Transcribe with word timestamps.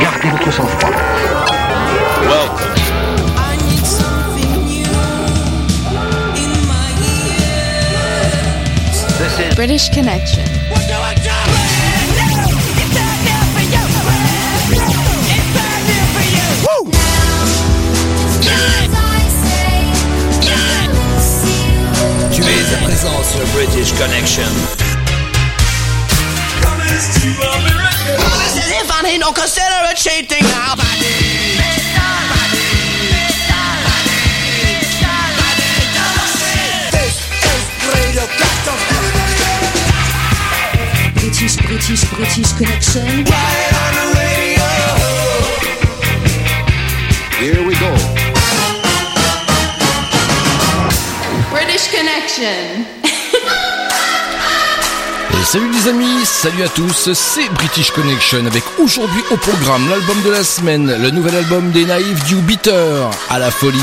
Gardez 0.00 0.30
votre 0.30 0.50
sang-froid. 0.50 0.94
Welcome. 2.22 2.72
I 3.36 3.56
need 3.68 3.84
something 3.84 4.64
new 4.64 4.88
in 6.36 6.52
my 6.66 6.88
ears. 7.04 8.96
This 9.18 9.38
is 9.38 9.54
British 9.54 9.90
Connection. 9.90 10.44
What 10.70 10.86
do 10.88 10.94
I 10.94 11.14
do? 11.16 11.28
It's 12.80 12.94
bad 12.96 13.18
news 13.26 13.52
for 13.52 13.60
you. 13.60 13.84
It's 15.28 15.48
bad 15.52 15.80
news 15.84 16.08
for 16.14 16.24
you. 16.32 16.48
Tu 22.32 22.40
es 22.42 22.74
à 22.74 22.78
présent 22.84 23.22
sur 23.22 23.44
British 23.54 23.92
Connection. 23.98 24.95
This 26.96 27.12
is 27.12 27.28
if 28.72 28.88
I 28.90 29.02
need 29.02 29.18
no 29.18 29.30
consider 29.30 29.92
cheating 29.94 30.42
now. 30.44 30.76
This 36.90 37.20
is 37.44 37.60
Radio 37.84 38.24
British, 41.20 41.56
British, 41.66 42.02
British 42.14 42.52
Connection. 42.56 43.04
Right 43.04 43.72
on 43.84 43.92
the 44.00 44.06
radio. 44.16 44.64
Here 47.36 47.60
we 47.62 47.74
go. 47.76 47.92
British 51.50 51.88
Connection. 51.94 52.95
Salut 55.46 55.70
les 55.70 55.88
amis, 55.88 56.24
salut 56.24 56.64
à 56.64 56.68
tous, 56.68 57.12
c'est 57.12 57.48
British 57.50 57.92
Connection 57.92 58.44
avec 58.46 58.64
aujourd'hui 58.80 59.22
au 59.30 59.36
programme 59.36 59.88
l'album 59.88 60.20
de 60.24 60.30
la 60.30 60.42
semaine, 60.42 60.92
le 61.00 61.10
nouvel 61.10 61.36
album 61.36 61.70
des 61.70 61.84
naïfs 61.84 62.24
du 62.24 62.34
Bitter, 62.34 63.06
à 63.30 63.38
la 63.38 63.52
folie. 63.52 63.78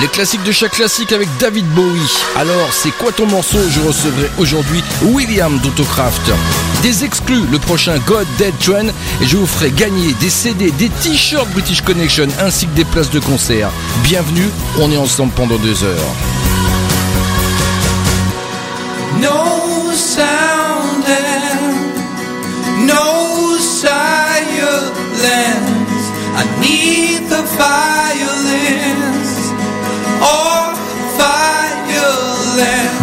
Les 0.00 0.08
classiques 0.08 0.42
de 0.42 0.52
chaque 0.52 0.72
classique 0.72 1.12
avec 1.12 1.28
David 1.38 1.66
Bowie. 1.74 2.00
Alors, 2.34 2.72
c'est 2.72 2.92
quoi 2.92 3.12
ton 3.12 3.26
morceau? 3.26 3.58
Je 3.68 3.80
recevrai 3.80 4.30
aujourd'hui 4.38 4.82
William 5.02 5.58
d'Autocraft. 5.58 6.32
Des 6.82 7.04
exclus, 7.04 7.44
le 7.52 7.58
prochain 7.58 7.98
God 8.06 8.26
Dead 8.38 8.58
Train, 8.58 8.88
et 9.20 9.26
je 9.26 9.36
vous 9.36 9.46
ferai 9.46 9.70
gagner 9.72 10.14
des 10.14 10.30
CD, 10.30 10.70
des 10.70 10.88
t-shirts 10.88 11.50
British 11.50 11.82
Connection, 11.82 12.28
ainsi 12.40 12.66
que 12.66 12.74
des 12.74 12.86
places 12.86 13.10
de 13.10 13.20
concert. 13.20 13.68
Bienvenue, 14.02 14.48
on 14.78 14.90
est 14.90 14.96
ensemble 14.96 15.32
pendant 15.34 15.58
deux 15.58 15.84
heures. 15.84 16.14
silence 25.20 26.06
Underneath 26.40 27.28
the 27.28 27.42
violence 27.58 29.32
Oh, 30.22 30.72
violence 31.16 32.99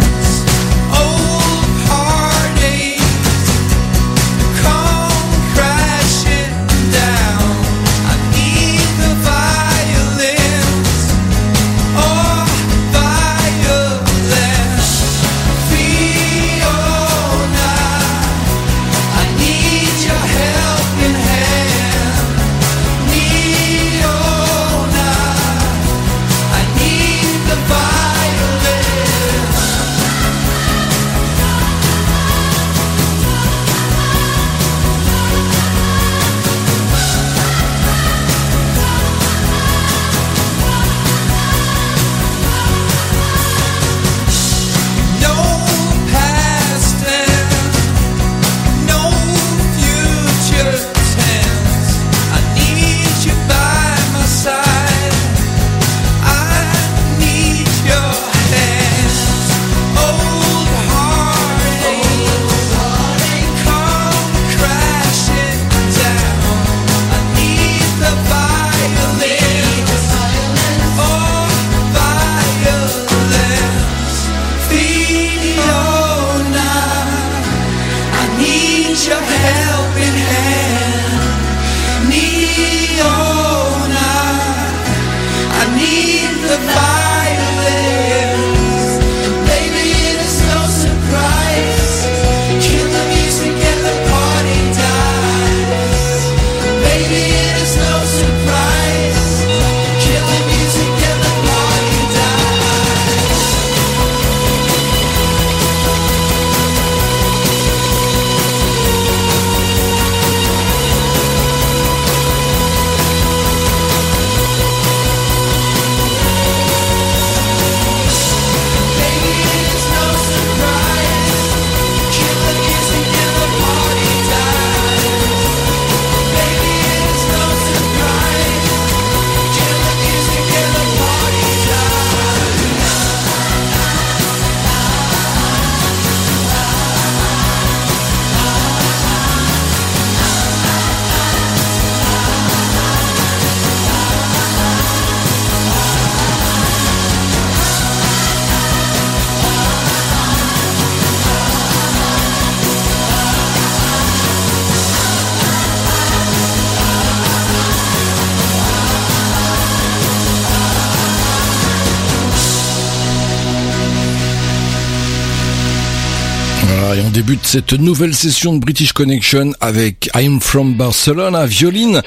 cette 167.48 167.72
nouvelle 167.72 168.14
session 168.14 168.52
de 168.52 168.58
British 168.58 168.92
Connection 168.92 169.52
avec 169.60 170.10
I'm 170.14 170.38
from 170.38 170.74
Barcelona, 170.74 171.46
violine. 171.46 172.02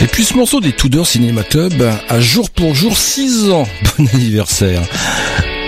Et 0.00 0.06
puis 0.06 0.24
ce 0.24 0.34
morceau 0.34 0.60
des 0.60 0.70
Tudor 0.70 1.08
Cinema 1.08 1.42
Club 1.42 1.72
a 2.08 2.20
jour 2.20 2.48
pour 2.50 2.72
jour 2.72 2.96
6 2.96 3.50
ans. 3.50 3.66
Bon 3.98 4.06
anniversaire. 4.14 4.80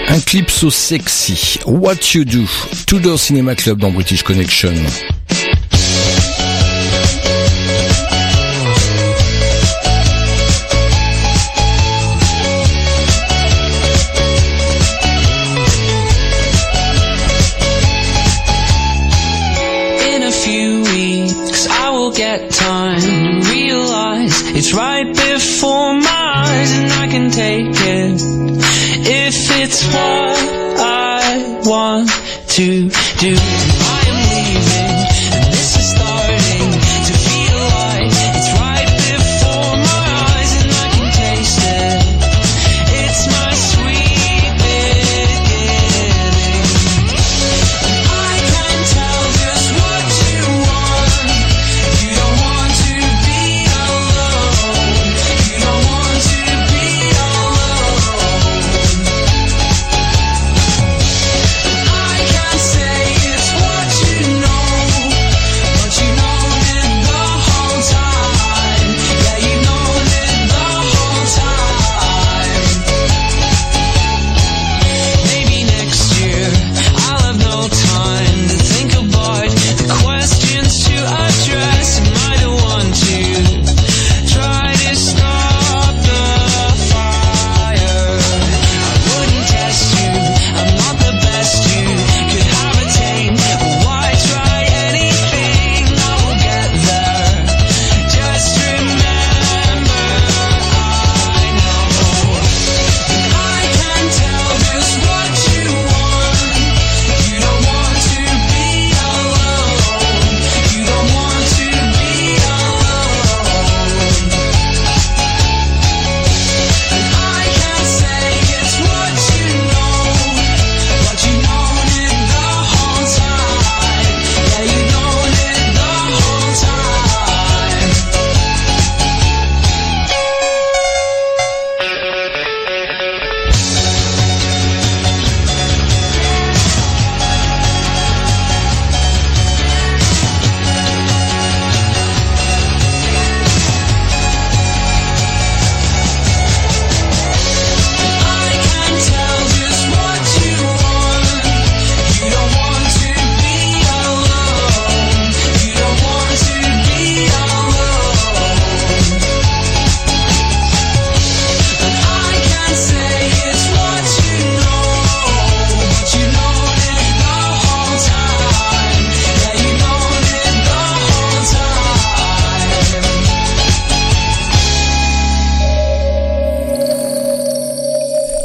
Un 0.06 0.20
clip 0.20 0.52
so 0.52 0.70
sexy. 0.70 1.58
What 1.66 1.96
You 2.14 2.24
Do? 2.24 2.44
Tudor 2.86 3.18
Cinema 3.18 3.56
Club 3.56 3.80
dans 3.80 3.90
British 3.90 4.22
Connection. 4.22 4.72
it 25.36 25.42
for 25.42 25.92
miles 25.92 26.70
and 26.72 26.92
I 26.92 27.06
can 27.08 27.30
take 27.30 27.66
it 27.68 28.20
if 29.06 29.50
it's 29.60 29.84
what 29.84 30.38
I 30.80 31.60
want 31.64 32.08
to 32.48 32.88
do. 33.18 33.85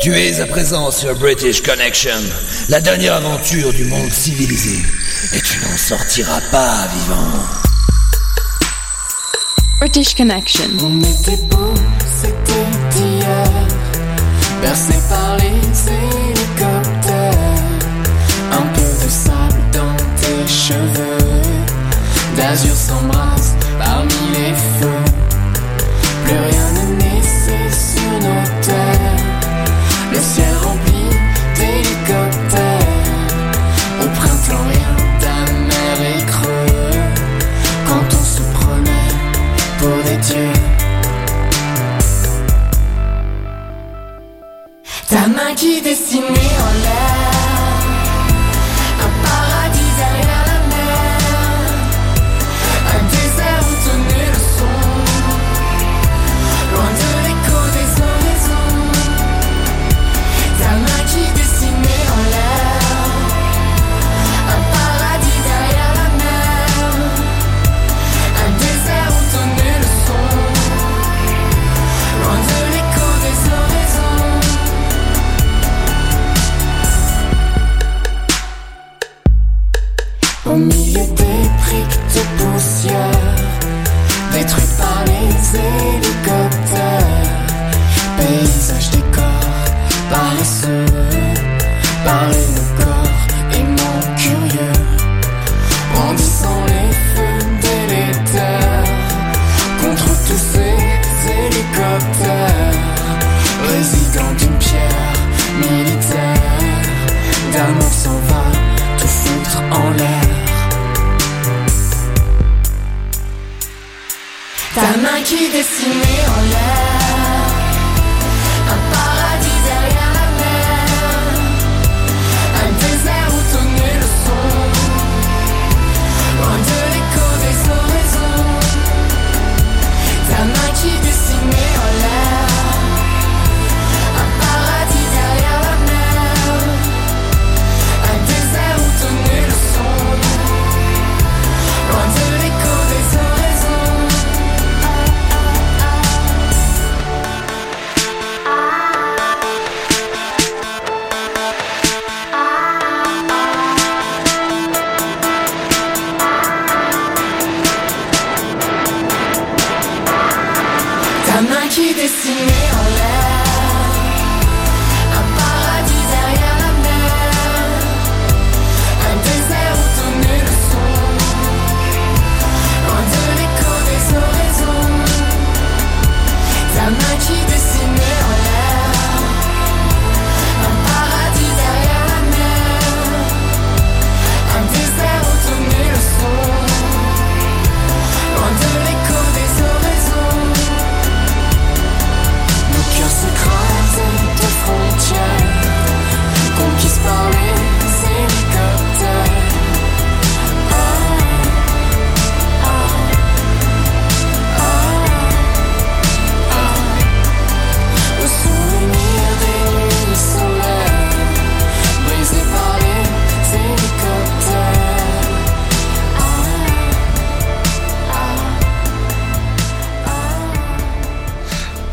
Tu 0.02 0.18
es 0.18 0.42
à 0.42 0.48
présent 0.48 0.90
sur 0.90 1.14
British 1.16 1.62
Connection, 1.62 2.18
la 2.70 2.82
dernière 2.82 3.14
aventure 3.14 3.72
du 3.72 3.86
monde 3.86 4.10
civilisé, 4.12 4.84
et 5.36 5.42
tu 5.42 5.60
n'en 5.60 5.78
sortiras 5.78 6.42
pas 6.50 6.88
vivant. 6.88 7.44
British 9.80 10.16
Connection. 10.16 10.66
On 10.82 11.00
était 11.02 11.38
beau, 11.44 11.76
c'était 12.04 13.00
hier, 13.00 13.68
bercé 14.64 14.94
par 15.08 15.38
les 15.38 15.92
hélicoptères, 15.92 17.34
un 18.54 18.66
peu 18.74 19.06
de 19.06 19.10
sable 19.10 19.62
dans 19.72 19.96
tes 20.16 20.52
cheveux, 20.52 21.42
d'azur 22.36 22.76
s'embrasse 22.76 23.54
parmi 23.78 24.16
les 24.34 24.56
feux, 24.56 25.14
plus 26.26 26.38
rien. 26.38 26.71
qui 45.62 45.80
dessinée 45.80 46.26
en 46.26 46.74
l'air. 46.82 47.11
de 115.38 115.64
cine. 115.64 116.11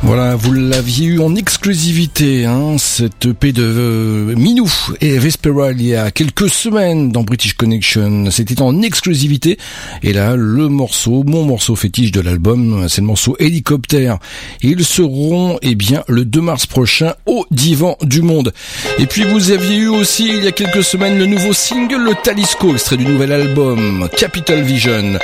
Voilà, 0.09 0.37
vous 0.37 0.55
l'aviez 0.55 1.07
eu 1.07 1.21
en 1.21 1.37
exclusivité, 1.37 2.47
hein, 2.47 2.79
cette 2.79 3.27
EP 3.27 3.53
de 3.53 3.63
euh, 3.63 4.35
Minou 4.37 4.73
et 5.03 5.19
Vespera 5.19 5.73
il 5.73 5.83
y 5.83 5.95
a 5.95 6.11
quelques 6.11 6.49
semaines 6.49 7.13
dans 7.13 7.25
British 7.25 7.53
Connection. 7.53 8.31
C'était 8.31 8.63
en 8.63 8.81
exclusivité. 8.81 9.59
Et 10.03 10.15
là, 10.15 10.35
le 10.35 10.69
morceau, 10.69 11.25
mon 11.27 11.45
morceau 11.45 11.77
fétiche 11.77 12.11
de 12.11 12.23
l'album, 12.23 12.87
c'est 12.89 13.03
le 13.03 13.07
morceau 13.07 13.37
Hélicoptère. 13.39 14.19
Ils 14.63 14.83
seront, 14.83 15.59
eh 15.61 15.75
bien, 15.75 16.05
le 16.09 16.25
2 16.25 16.41
mars 16.41 16.65
prochain 16.65 17.13
au 17.27 17.45
Divan 17.51 17.99
du 18.01 18.23
Monde. 18.23 18.55
Et 18.99 19.05
puis 19.05 19.25
vous 19.25 19.51
aviez 19.51 19.77
eu 19.77 19.89
aussi, 19.89 20.27
il 20.29 20.43
y 20.43 20.49
a 20.49 20.53
quelques 20.53 20.85
semaines, 20.85 21.19
le 21.19 21.27
nouveau 21.27 21.53
single, 21.53 22.03
le 22.03 22.15
Talisco, 22.15 22.73
extrait 22.73 22.97
du 22.97 23.05
nouvel 23.05 23.31
album, 23.31 24.09
Capital 24.17 24.63
Vision. 24.63 25.19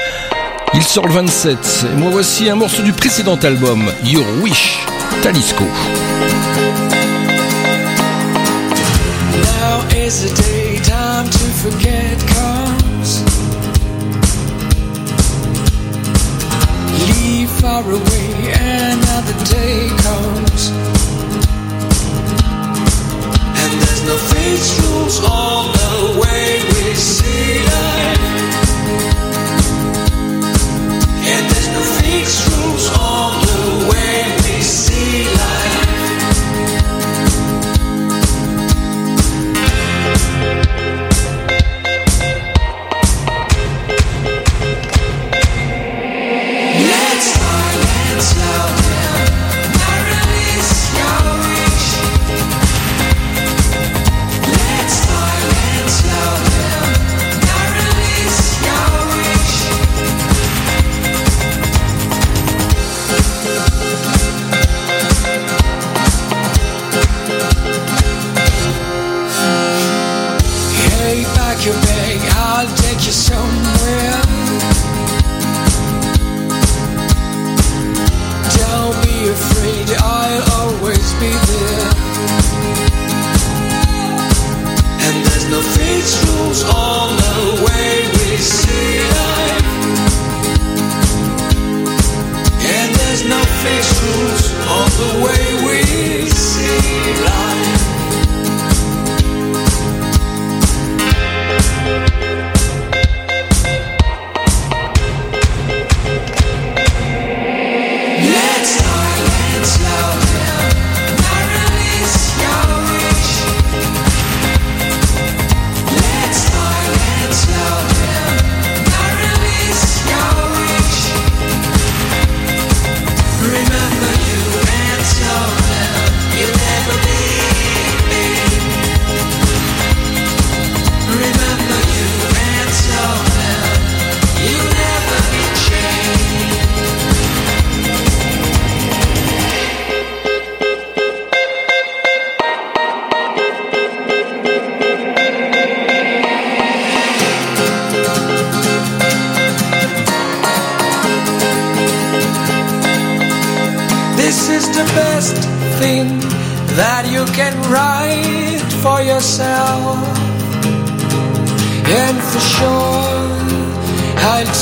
Il 0.75 0.83
sort 0.83 1.07
le 1.07 1.13
27. 1.13 1.87
Et 1.93 1.97
moi 1.97 2.11
voici 2.11 2.49
un 2.51 2.57
morceau 2.57 2.83
du 2.83 2.93
précédent 2.93 3.37
album, 3.37 3.85
Your 4.05 4.25
Wish, 4.43 4.87
Talisco. 5.23 5.65
Now 9.43 9.81
is 9.97 10.23
the 10.23 10.43
day 10.43 10.81
time 10.83 11.29
to 11.31 11.39
forget 11.63 12.19
comes. 12.27 13.23
Leave 17.07 17.51
far 17.61 17.83
away, 17.83 18.53
another 18.53 19.37
day 19.45 19.89
comes. 20.03 20.73
And 23.57 23.81
there's 23.81 24.03
no 24.07 24.17
fixed 24.17 24.81
rules 24.83 25.21
on 25.25 25.73
the 25.73 26.21
way 26.21 26.74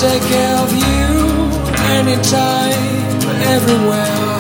take 0.03 0.23
care 0.23 0.57
of 0.57 0.73
you 0.73 1.07
anytime, 1.95 3.21
everywhere. 3.55 4.32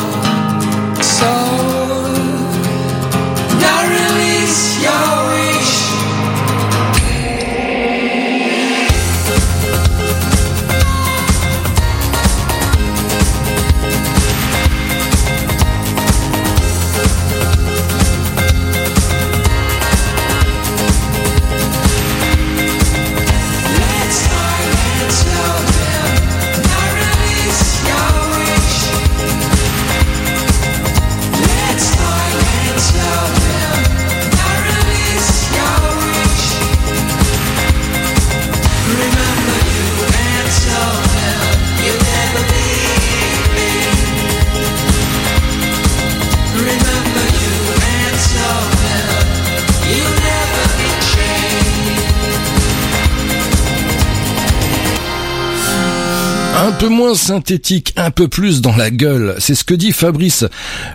Synthétique, 57.14 57.92
un 57.96 58.10
peu 58.10 58.28
plus 58.28 58.60
dans 58.60 58.76
la 58.76 58.90
gueule. 58.90 59.36
C'est 59.38 59.54
ce 59.54 59.64
que 59.64 59.74
dit 59.74 59.92
Fabrice, 59.92 60.44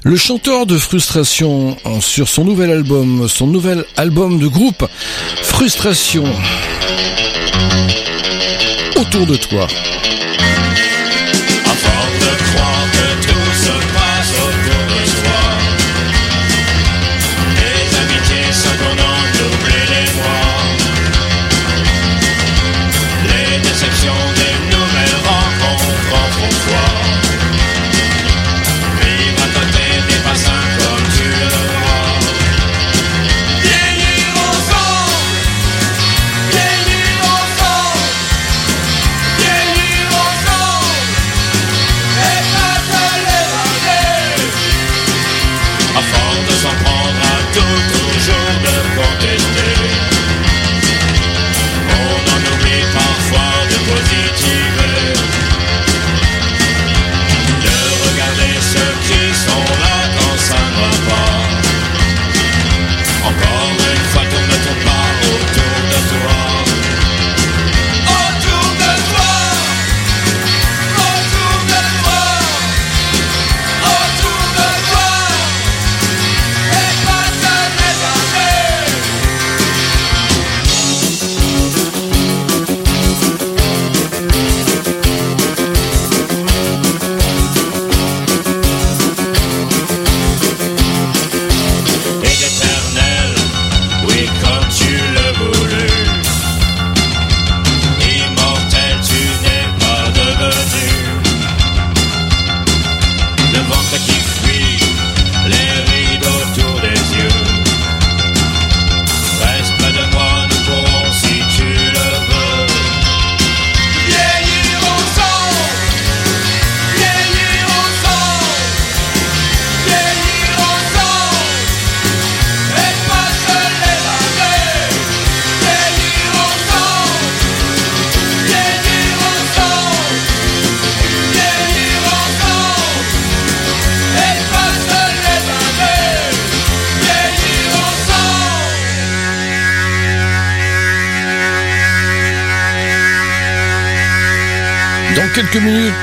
le 0.03 0.15
chanteur 0.15 0.65
de 0.65 0.77
Frustration 0.77 1.77
sur 1.99 2.27
son 2.27 2.45
nouvel 2.45 2.71
album, 2.71 3.27
son 3.27 3.47
nouvel 3.47 3.85
album 3.95 4.39
de 4.39 4.47
groupe 4.47 4.85
Frustration. 5.43 6.25
Autour 8.95 9.25
de 9.27 9.35
toi. 9.35 9.67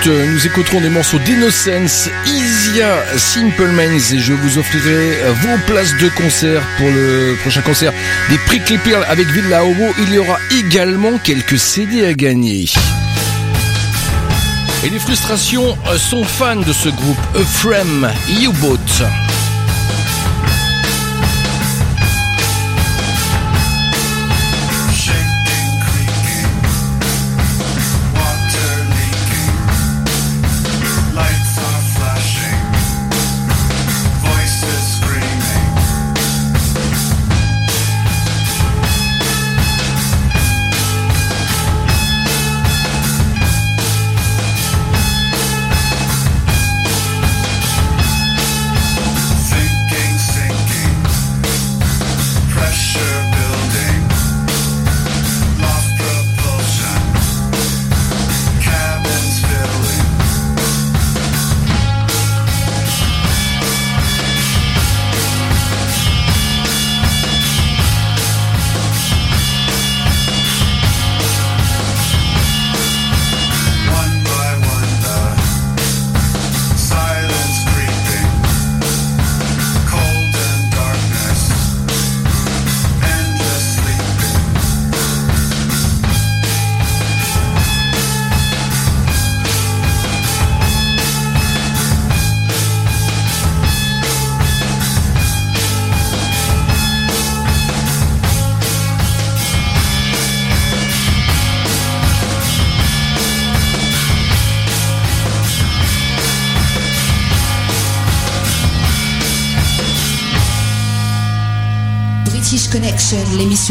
Euh, 0.06 0.26
nous 0.32 0.46
écouterons 0.46 0.80
des 0.80 0.88
morceaux 0.88 1.18
d'Innocence, 1.18 2.08
Isia, 2.26 3.02
Simple 3.16 3.68
Minds 3.68 4.12
et 4.12 4.18
je 4.18 4.32
vous 4.32 4.58
offrirai 4.58 5.22
euh, 5.22 5.32
vos 5.40 5.56
places 5.66 5.94
de 6.00 6.08
concert 6.10 6.62
pour 6.78 6.88
le 6.88 7.36
prochain 7.40 7.62
concert 7.62 7.92
des 8.28 8.38
Prickly 8.38 8.78
Pearl 8.78 9.04
avec 9.08 9.26
Villa. 9.28 9.62
Il 9.98 10.12
y 10.12 10.18
aura 10.18 10.38
également 10.50 11.18
quelques 11.18 11.58
CD 11.58 12.04
à 12.06 12.12
gagner. 12.12 12.66
Et 14.84 14.90
les 14.90 14.98
frustrations 14.98 15.76
euh, 15.88 15.96
sont 15.96 16.24
fans 16.24 16.56
de 16.56 16.72
ce 16.72 16.88
groupe, 16.88 17.18
Ephraim 17.36 18.10
U-Boat. 18.42 19.23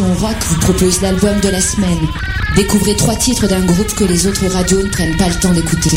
Rock, 0.02 0.36
vous 0.48 0.60
propose 0.60 1.02
l'album 1.02 1.40
de 1.40 1.50
la 1.50 1.62
semaine. 1.62 2.00
Découvrez 2.56 2.96
trois 2.96 3.16
titres 3.16 3.48
d'un 3.48 3.64
groupe 3.64 3.94
que 3.94 4.04
les 4.04 4.26
autres 4.26 4.48
radios 4.48 4.82
ne 4.82 4.90
prennent 4.90 5.16
pas 5.18 5.28
le 5.28 5.36
temps 5.36 5.54
d'écouter. 5.54 5.92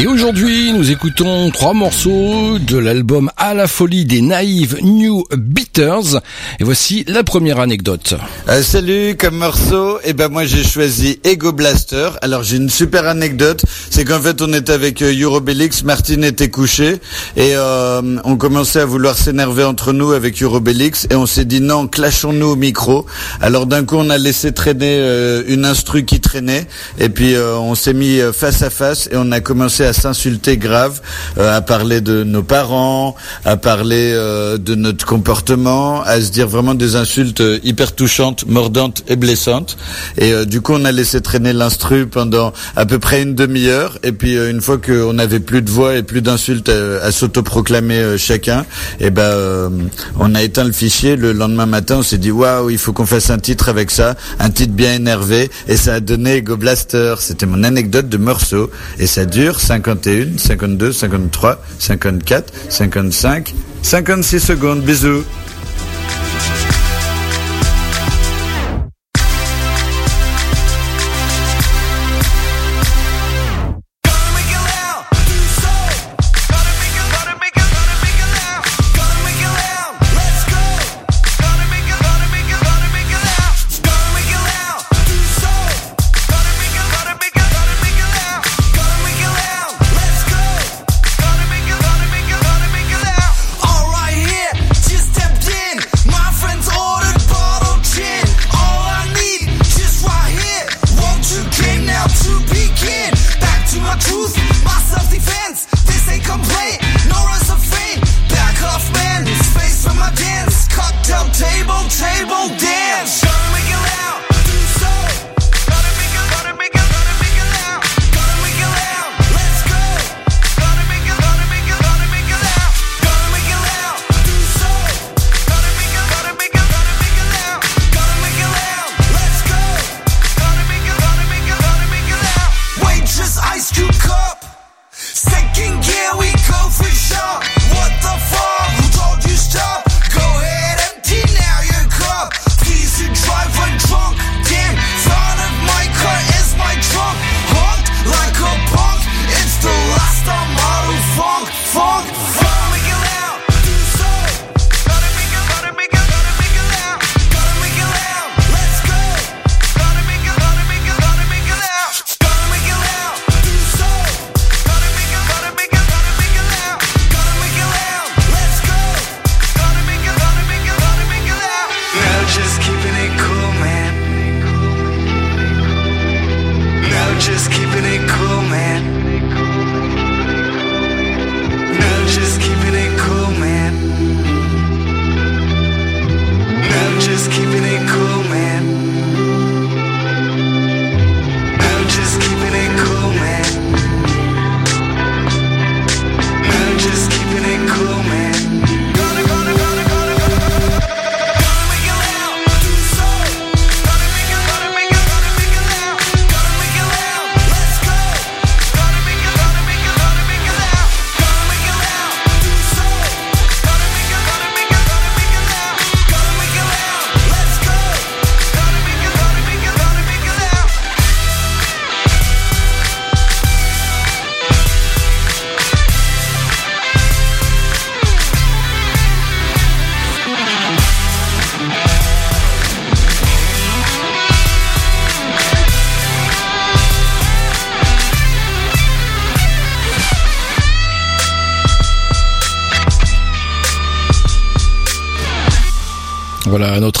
Et 0.00 0.06
aujourd'hui, 0.06 0.72
nous 0.72 0.90
écoutons 0.90 1.50
trois 1.50 1.74
morceaux 1.74 2.58
de 2.58 2.78
l'album 2.78 3.30
À 3.36 3.52
la 3.52 3.66
folie 3.66 4.06
des 4.06 4.22
naïves 4.22 4.78
New 4.82 5.24
Beaters. 5.36 6.22
Et 6.58 6.64
voici 6.64 7.04
la 7.06 7.22
première 7.22 7.60
anecdote. 7.60 8.14
Euh, 8.48 8.62
salut, 8.62 9.14
comme 9.18 9.36
morceau, 9.36 9.98
et 9.98 10.02
eh 10.06 10.12
ben 10.14 10.28
moi 10.28 10.46
j'ai 10.46 10.64
choisi 10.64 11.20
Ego 11.22 11.52
Blaster. 11.52 12.12
Alors 12.22 12.42
j'ai 12.42 12.56
une 12.56 12.70
super 12.70 13.06
anecdote, 13.06 13.62
c'est 13.90 14.06
qu'en 14.06 14.20
fait 14.22 14.40
on 14.40 14.50
était 14.54 14.72
avec 14.72 15.02
euh, 15.02 15.12
Eurobelix, 15.14 15.82
Martine 15.84 16.24
était 16.24 16.48
couchée 16.48 16.94
et 17.36 17.52
euh, 17.54 18.00
on 18.24 18.36
commençait 18.36 18.80
à 18.80 18.86
vouloir 18.86 19.18
s'énerver 19.18 19.64
entre 19.64 19.92
nous 19.92 20.12
avec 20.12 20.42
Eurobelix 20.42 21.08
et 21.10 21.14
on 21.14 21.26
s'est 21.26 21.44
dit 21.44 21.60
non, 21.60 21.86
clashons-nous 21.86 22.46
au 22.46 22.56
micro. 22.56 23.04
Alors 23.42 23.66
d'un 23.66 23.84
coup 23.84 23.96
on 23.96 24.08
a 24.08 24.16
laissé 24.16 24.52
traîner 24.52 24.96
euh, 24.98 25.42
une 25.46 25.66
instru 25.66 26.06
qui 26.06 26.20
traînait 26.20 26.66
et 26.98 27.10
puis 27.10 27.34
on 27.36 27.74
s'est 27.74 27.92
mis 27.92 28.18
face 28.32 28.62
à 28.62 28.70
face 28.70 29.06
et 29.12 29.16
on 29.16 29.30
a 29.30 29.40
commencé 29.40 29.84
à 29.84 29.89
à 29.90 29.92
s'insulter 29.92 30.56
grave, 30.56 31.00
euh, 31.36 31.56
à 31.56 31.60
parler 31.60 32.00
de 32.00 32.22
nos 32.22 32.44
parents, 32.44 33.16
à 33.44 33.56
parler 33.56 34.12
euh, 34.14 34.56
de 34.56 34.76
notre 34.76 35.04
comportement, 35.04 36.02
à 36.02 36.20
se 36.20 36.30
dire 36.30 36.46
vraiment 36.46 36.74
des 36.74 36.94
insultes 36.94 37.40
euh, 37.40 37.58
hyper 37.64 37.92
touchantes, 37.94 38.46
mordantes 38.46 39.02
et 39.08 39.16
blessantes. 39.16 39.76
Et 40.16 40.46
du 40.46 40.60
coup, 40.60 40.74
on 40.74 40.84
a 40.84 40.92
laissé 40.92 41.20
traîner 41.20 41.52
l'instru 41.52 42.06
pendant 42.06 42.52
à 42.76 42.86
peu 42.86 42.98
près 43.00 43.22
une 43.22 43.34
demi-heure. 43.34 43.98
Et 44.04 44.12
puis, 44.12 44.36
une 44.36 44.60
fois 44.60 44.78
qu'on 44.78 45.12
n'avait 45.12 45.40
plus 45.40 45.62
de 45.62 45.70
voix 45.70 45.96
et 45.96 46.02
plus 46.02 46.22
d'insultes 46.22 46.68
à, 46.68 47.10
s'autoproclamer 47.10 48.16
chacun, 48.16 48.64
et 49.00 49.10
ben, 49.10 49.70
on 50.18 50.34
a 50.34 50.42
éteint 50.42 50.64
le 50.64 50.72
fichier. 50.72 51.16
Le 51.16 51.32
lendemain 51.32 51.66
matin, 51.66 51.96
on 51.98 52.02
s'est 52.02 52.18
dit 52.18 52.30
waouh, 52.30 52.70
il 52.70 52.78
faut 52.78 52.92
qu'on 52.92 53.06
fasse 53.06 53.30
un 53.30 53.38
titre 53.38 53.68
avec 53.68 53.90
ça, 53.90 54.14
un 54.38 54.50
titre 54.50 54.72
bien 54.72 54.94
énervé. 54.94 55.50
Et 55.66 55.76
ça 55.76 55.94
a 55.94 56.00
donné 56.00 56.42
Go 56.42 56.56
Blaster. 56.56 57.14
C'était 57.18 57.46
mon 57.46 57.64
anecdote 57.64 58.08
de 58.08 58.16
morceau. 58.18 58.70
Et 58.98 59.06
ça 59.06 59.24
dure. 59.24 59.58
51, 59.70 60.36
52, 60.38 60.92
53, 60.92 61.58
54, 61.78 62.50
55, 62.70 63.54
56 63.82 64.40
secondes. 64.40 64.84
Bisous. 64.84 65.24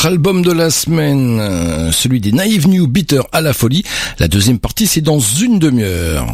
notre 0.00 0.12
album 0.14 0.40
de 0.40 0.52
la 0.52 0.70
semaine, 0.70 1.38
euh, 1.40 1.92
celui 1.92 2.20
des 2.20 2.32
Naive 2.32 2.66
New 2.66 2.86
Bitter 2.86 3.20
à 3.32 3.42
la 3.42 3.52
folie. 3.52 3.84
La 4.18 4.28
deuxième 4.28 4.58
partie, 4.58 4.86
c'est 4.86 5.02
dans 5.02 5.18
une 5.18 5.58
demi-heure. 5.58 6.24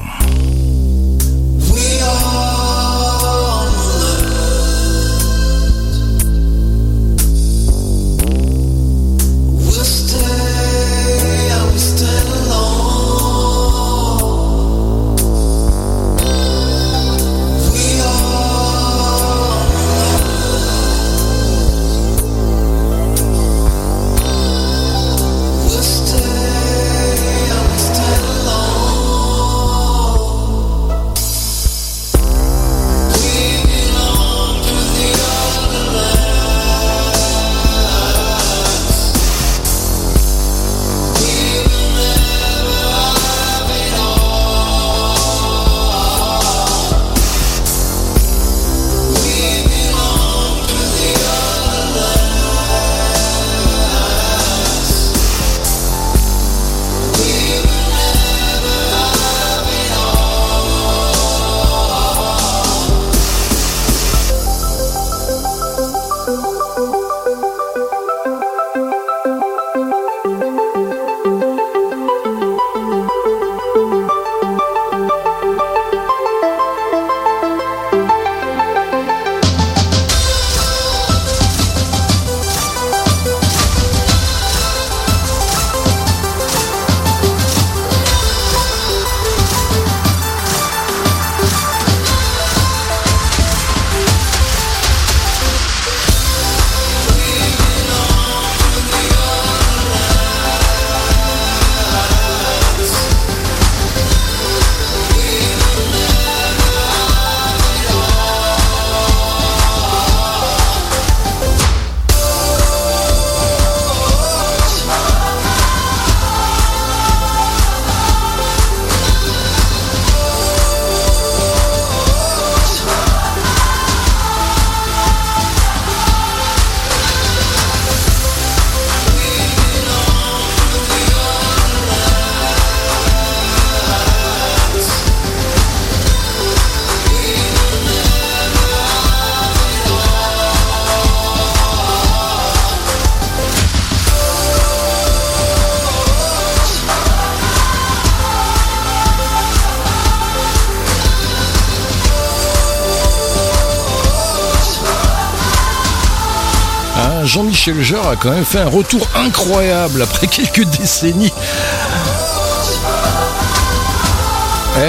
Quand 158.20 158.30
même 158.30 158.44
fait 158.44 158.60
un 158.60 158.68
retour 158.68 159.08
incroyable 159.16 160.00
après 160.02 160.26
quelques 160.28 160.64
décennies. 160.78 161.32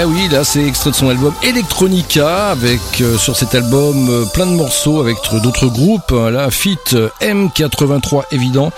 Eh 0.00 0.04
oui, 0.04 0.28
là 0.30 0.44
c'est 0.44 0.64
extrait 0.64 0.90
de 0.90 0.94
son 0.94 1.08
album 1.08 1.32
Electronica 1.42 2.50
avec 2.50 2.80
euh, 3.00 3.16
sur 3.16 3.34
cet 3.36 3.54
album 3.54 4.08
euh, 4.10 4.24
plein 4.26 4.46
de 4.46 4.52
morceaux 4.52 5.00
avec 5.00 5.16
tr- 5.16 5.40
d'autres 5.42 5.66
groupes. 5.66 6.12
Euh, 6.12 6.30
Là, 6.30 6.50
Fit 6.50 6.76
euh, 6.92 7.08
M83 7.22 8.24
évident, 8.30 8.70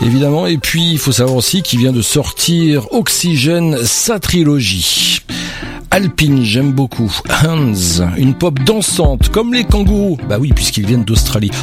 évidemment. 0.00 0.46
Et 0.46 0.56
puis 0.58 0.90
il 0.92 0.98
faut 0.98 1.12
savoir 1.12 1.36
aussi 1.36 1.62
qu'il 1.62 1.78
vient 1.78 1.92
de 1.92 2.02
sortir 2.02 2.86
Oxygène, 2.92 3.84
sa 3.84 4.18
trilogie. 4.18 5.20
Alpine, 5.94 6.42
j'aime 6.42 6.72
beaucoup. 6.72 7.08
Hans, 7.30 7.72
une 8.16 8.34
pop 8.34 8.58
dansante 8.64 9.28
comme 9.28 9.54
les 9.54 9.62
kangourous. 9.62 10.18
Bah 10.28 10.38
oui, 10.40 10.52
puisqu'ils 10.52 10.86
viennent 10.86 11.04
d'Australie. 11.04 11.52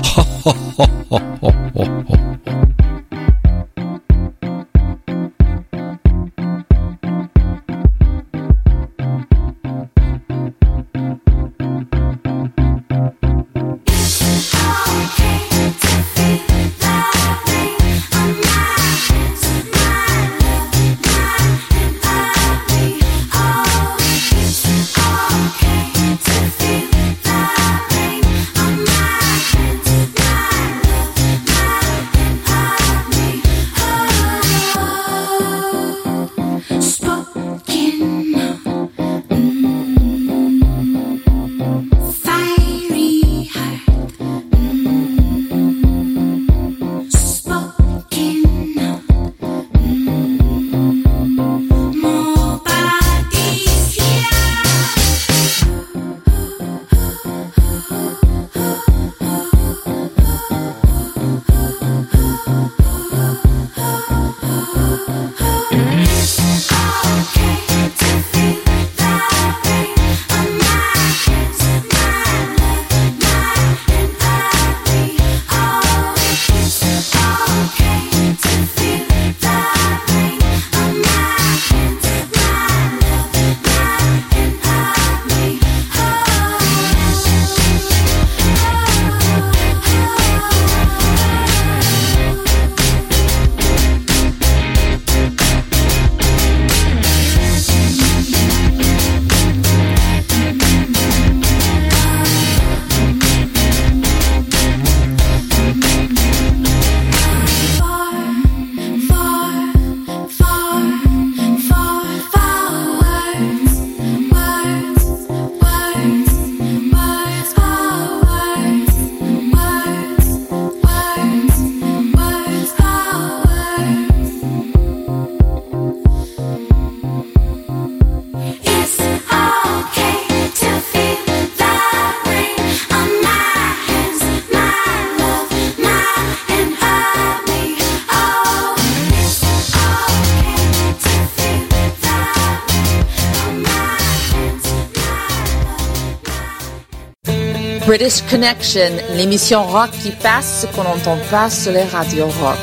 British 147.86 148.22
Connection, 148.30 148.92
l'émission 149.16 149.64
rock 149.64 149.90
qui 149.92 150.12
passe 150.12 150.62
ce 150.62 150.68
qu'on 150.68 150.84
n'entend 150.84 151.18
pas 151.30 151.50
sur 151.50 151.72
les 151.72 151.84
radios 151.84 152.30
rock. 152.42 152.58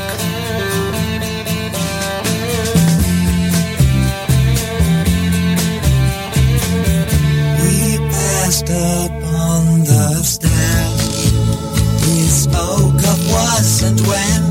We 7.62 7.98
passed 8.10 8.70
up 8.70 9.12
on 9.34 9.84
the 9.84 10.22
stair. 10.22 10.50
We 12.02 12.22
spoke 12.28 13.02
of 13.02 13.18
was 13.32 13.82
and 13.82 14.00
when. 14.06 14.42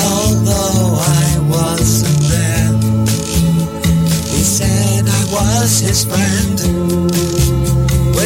Although 0.00 0.98
I 1.00 1.38
wasn't 1.48 2.20
there, 2.28 2.72
he 4.26 4.42
said 4.42 5.08
I 5.08 5.24
was 5.32 5.80
his 5.80 6.04
friend, 6.04 6.60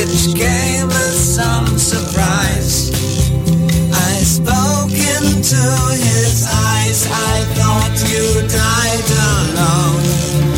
which 0.03 0.35
came 0.35 0.91
as 0.91 1.35
some 1.37 1.79
surprise. 1.79 2.91
I 3.93 4.15
spoke 4.25 4.91
into 4.91 5.63
his 5.95 6.45
eyes. 6.45 7.07
I 7.09 7.45
thought 7.55 7.95
you 8.11 8.43
died 8.49 9.09
alone 9.31 10.52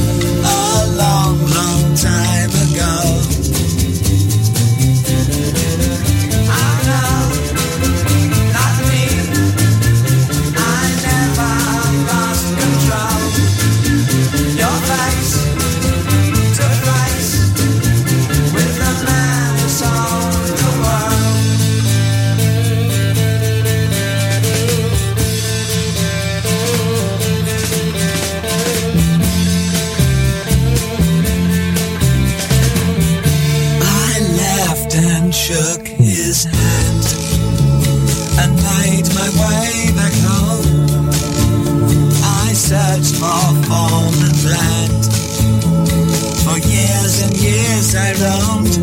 I 47.96 48.12
roamed. 48.22 48.74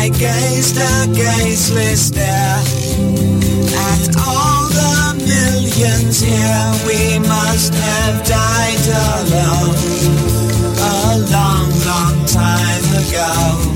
I 0.00 0.08
gazed 0.08 0.76
a 0.76 1.06
gazeless 1.12 2.08
stare 2.08 2.62
at 3.76 4.16
all 4.26 4.68
the 4.68 5.14
millions 5.18 6.20
here. 6.20 6.72
We 6.86 7.18
must 7.18 7.74
have 7.74 8.26
died 8.26 8.86
alone 9.18 9.76
a 10.78 11.18
long, 11.30 11.70
long 11.84 12.24
time 12.26 12.84
ago. 13.02 13.73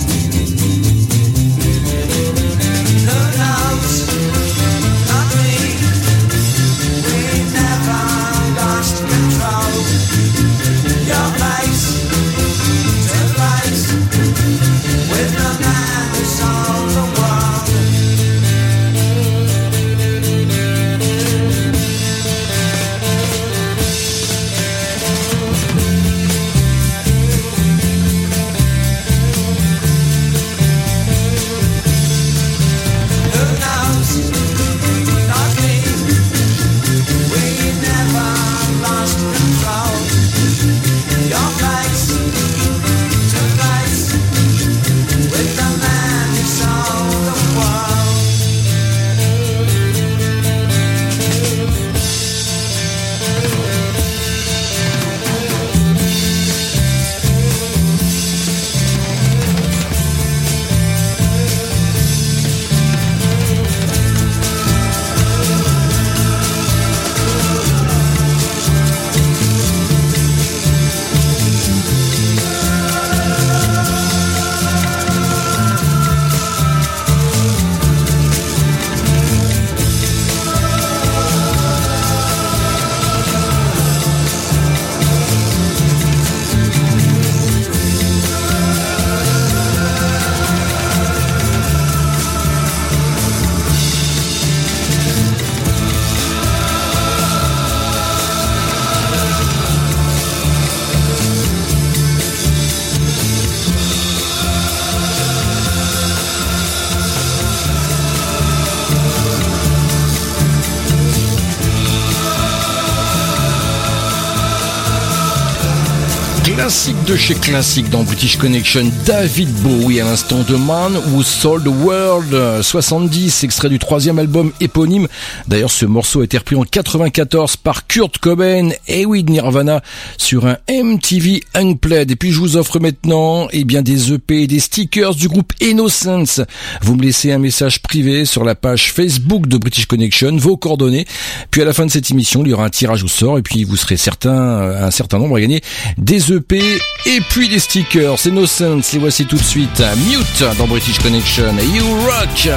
De 117.09 117.17
chez 117.17 117.35
classique 117.35 117.89
dans 117.89 118.03
British 118.03 118.37
Connection, 118.37 118.91
David 119.07 119.49
Bowie 119.63 120.01
à 120.01 120.05
l'instant 120.05 120.43
de 120.43 120.57
Man 120.57 120.95
Who 121.11 121.23
Sold 121.23 121.65
the 121.65 121.69
World, 121.69 122.35
euh, 122.35 122.63
70, 122.63 123.45
extrait 123.45 123.71
du 123.71 123.79
troisième 123.79 124.19
album 124.19 124.53
éponyme. 124.61 125.09
D'ailleurs, 125.47 125.71
ce 125.71 125.87
morceau 125.87 126.21
a 126.21 126.25
été 126.25 126.37
repris 126.37 126.57
en 126.57 126.65
94 126.65 127.57
par 127.57 127.87
Kurt 127.87 128.19
Cobain 128.19 128.71
et 128.89 129.07
de 129.07 129.31
Nirvana 129.31 129.81
sur 130.19 130.47
un 130.47 130.59
MTV 130.69 131.43
Unplugged. 131.55 132.11
Et 132.11 132.17
puis, 132.17 132.31
je 132.31 132.41
vous 132.41 132.57
offre 132.57 132.79
maintenant, 132.79 133.49
eh 133.53 133.65
bien, 133.65 133.81
des 133.81 134.13
EP 134.13 134.43
et 134.43 134.47
des 134.47 134.61
stickers 134.61 135.15
du 135.15 135.29
groupe 135.29 135.53
Innocence. 135.61 136.43
Vous 136.83 136.95
me 136.95 137.03
laissez 137.03 137.33
un 137.33 137.39
message 137.39 137.81
privé 137.81 138.27
sur 138.27 138.45
la 138.45 138.55
page 138.55 138.93
Facebook 138.93 139.47
de 139.47 139.57
British 139.57 139.87
Connection, 139.87 140.37
vos 140.37 140.59
coordonnées. 140.59 141.07
Puis 141.51 141.63
à 141.63 141.65
la 141.65 141.73
fin 141.73 141.87
de 141.87 141.91
cette 141.91 142.11
émission, 142.11 142.43
il 142.45 142.51
y 142.51 142.53
aura 142.53 142.67
un 142.67 142.71
tirage 142.71 143.03
au 143.03 143.09
sort 143.09 143.39
et 143.39 143.43
puis 143.43 143.65
vous 143.65 143.77
serez 143.77 143.97
certain, 143.97 144.31
euh, 144.31 144.87
un 144.87 144.91
certain 144.91 145.19
nombre 145.19 145.37
à 145.37 145.41
gagner 145.41 145.63
des 145.97 146.33
EP 146.33 146.61
et 147.07 147.21
puis 147.21 147.49
des 147.49 147.59
stickers. 147.59 148.19
C'est 148.19 148.31
Innocence, 148.31 148.93
les 148.93 148.99
voici 148.99 149.27
tout 149.27 149.37
de 149.37 149.43
suite. 149.43 149.83
Mute 150.07 150.45
dans 150.59 150.67
British 150.67 150.99
Connection. 150.99 151.57
You 151.59 151.85
rock! 152.07 152.49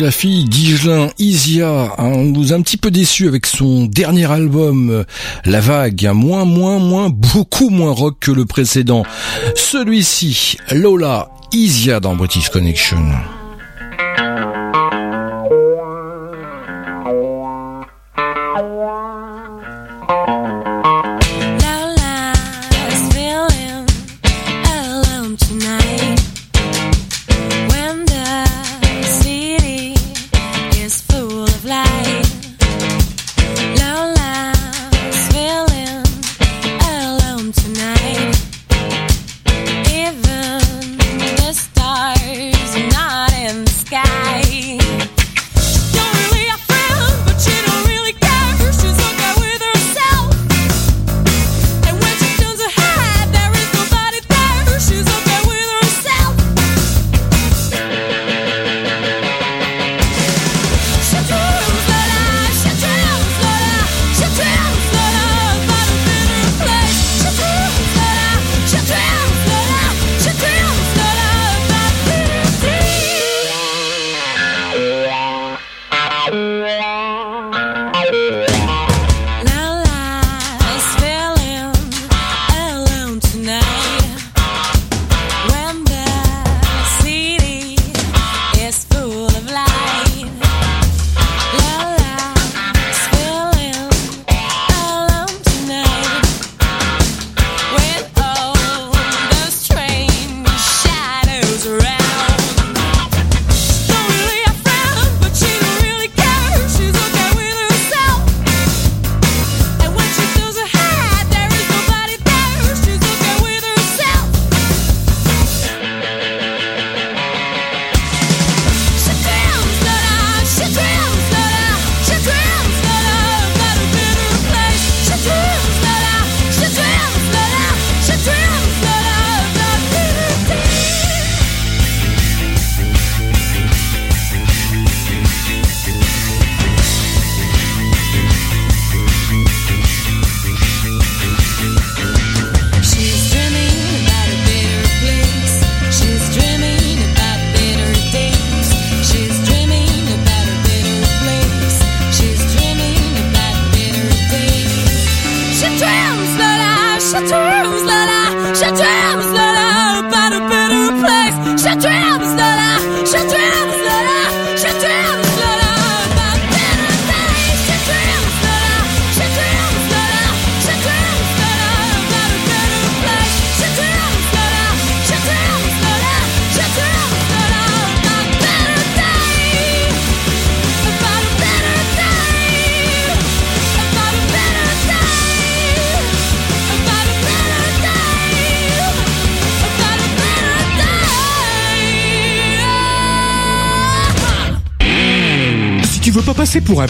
La 0.00 0.10
fille 0.10 0.44
Guigelin, 0.44 1.10
Isia, 1.18 1.94
hein, 1.98 2.16
nous 2.16 2.52
a 2.52 2.56
un 2.56 2.62
petit 2.62 2.76
peu 2.76 2.90
déçu 2.90 3.28
avec 3.28 3.46
son 3.46 3.84
dernier 3.86 4.30
album, 4.30 4.90
euh, 4.90 5.04
La 5.44 5.60
Vague, 5.60 6.06
hein, 6.06 6.14
moins, 6.14 6.44
moins, 6.44 6.78
moins, 6.78 7.10
beaucoup 7.10 7.70
moins 7.70 7.92
rock 7.92 8.16
que 8.20 8.30
le 8.30 8.44
précédent. 8.44 9.04
Celui-ci, 9.54 10.56
Lola, 10.72 11.28
Isia 11.52 12.00
dans 12.00 12.16
British 12.16 12.48
Connection. 12.48 12.98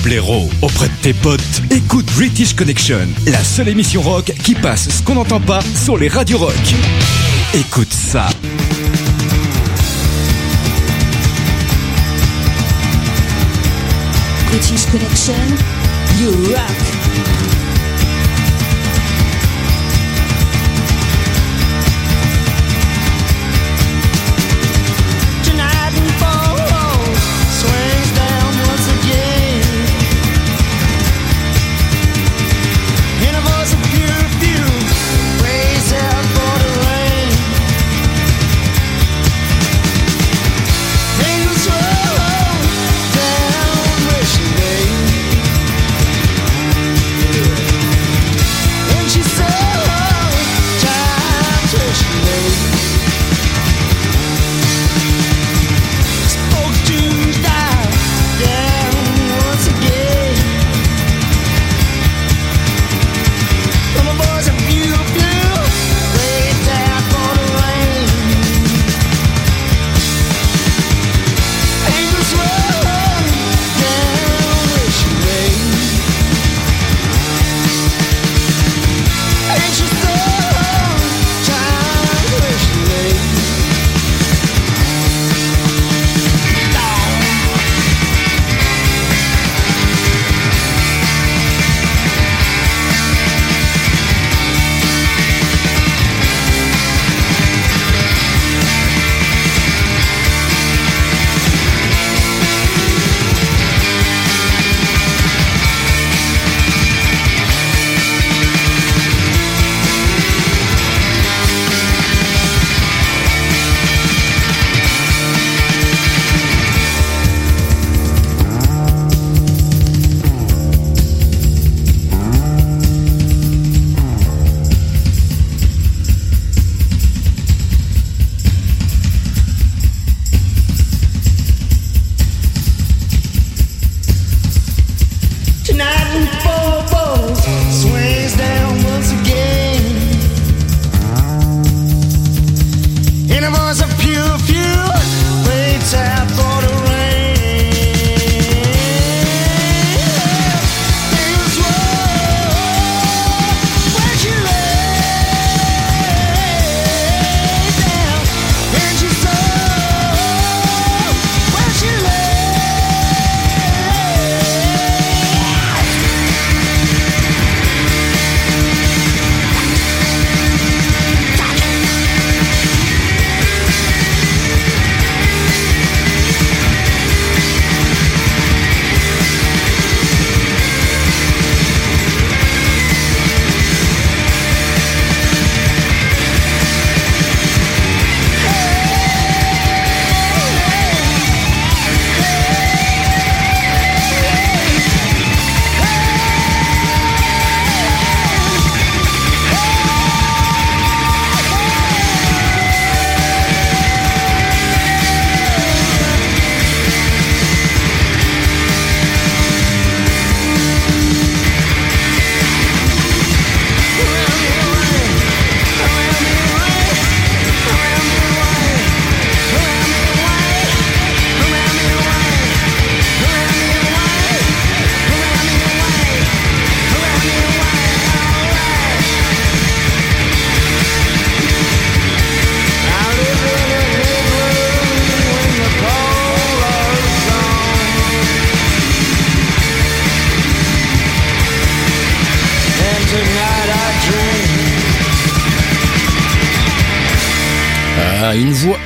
Blaireau 0.04 0.50
auprès 0.60 0.88
de 0.88 0.94
tes 1.00 1.12
potes 1.14 1.40
Écoute 1.70 2.04
British 2.14 2.54
Connection, 2.54 3.08
la 3.26 3.42
seule 3.42 3.68
émission 3.68 4.02
rock 4.02 4.32
qui 4.44 4.54
passe 4.54 4.90
ce 4.90 5.02
qu'on 5.02 5.14
n'entend 5.14 5.40
pas 5.40 5.60
sur 5.74 5.96
les 5.96 6.08
radios 6.08 6.38
rock. 6.38 6.52
Écoute 7.54 7.92
ça. 7.92 8.26
British 14.50 14.84
Connection, 14.92 15.34
you 16.20 16.30
rock. 16.52 17.43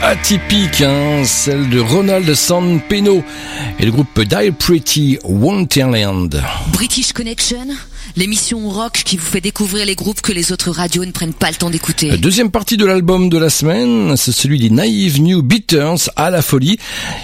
Atypique, 0.03 0.81
hein, 0.81 1.23
celle 1.25 1.69
de 1.69 1.81
Ronald 1.81 2.35
Sanpeno 2.35 3.23
et 3.79 3.85
le 3.85 3.91
groupe 3.91 4.21
Die 4.21 4.51
Pretty 4.51 5.19
Wonderland. 5.25 6.43
British 6.73 7.13
Connection, 7.13 7.67
l'émission 8.17 8.69
rock 8.69 9.03
qui 9.05 9.17
vous 9.17 9.25
fait 9.25 9.41
découvrir 9.41 9.85
les 9.87 9.95
groupes 9.95 10.21
que 10.21 10.33
les 10.33 10.53
autres 10.53 10.71
radios 10.71 11.05
ne 11.05 11.13
prennent 11.13 11.33
pas 11.33 11.51
le 11.51 11.57
temps 11.57 11.71
d'écouter. 11.71 12.17
Deuxième 12.17 12.51
partie 12.51 12.77
de 12.77 12.85
l'album 12.85 13.29
de 13.29 13.39
la 13.39 13.51
semaine, 13.51 14.17
c'est 14.17 14.33
celui 14.33 14.59
des 14.59 14.71
Naive 14.71 15.21
New 15.21 15.43
Beaters 15.43 16.11
à 16.17 16.31
la 16.31 16.43
folie. 16.43 16.79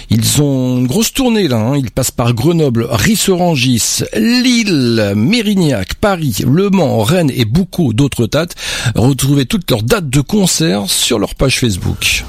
Ils 0.09 0.41
ont 0.41 0.77
une 0.77 0.87
grosse 0.87 1.13
tournée 1.13 1.47
là, 1.47 1.57
hein. 1.57 1.77
ils 1.77 1.91
passent 1.91 2.11
par 2.11 2.33
Grenoble, 2.33 2.87
Rissorangis, 2.89 4.03
Lille, 4.15 5.13
Mérignac, 5.15 5.95
Paris, 5.95 6.37
Le 6.45 6.69
Mans, 6.69 7.03
Rennes 7.03 7.31
et 7.33 7.45
beaucoup 7.45 7.93
d'autres 7.93 8.27
dates. 8.27 8.55
Retrouvez 8.95 9.45
toutes 9.45 9.69
leurs 9.71 9.83
dates 9.83 10.09
de 10.09 10.21
concert 10.21 10.89
sur 10.89 11.19
leur 11.19 11.35
page 11.35 11.59
Facebook. 11.59 12.23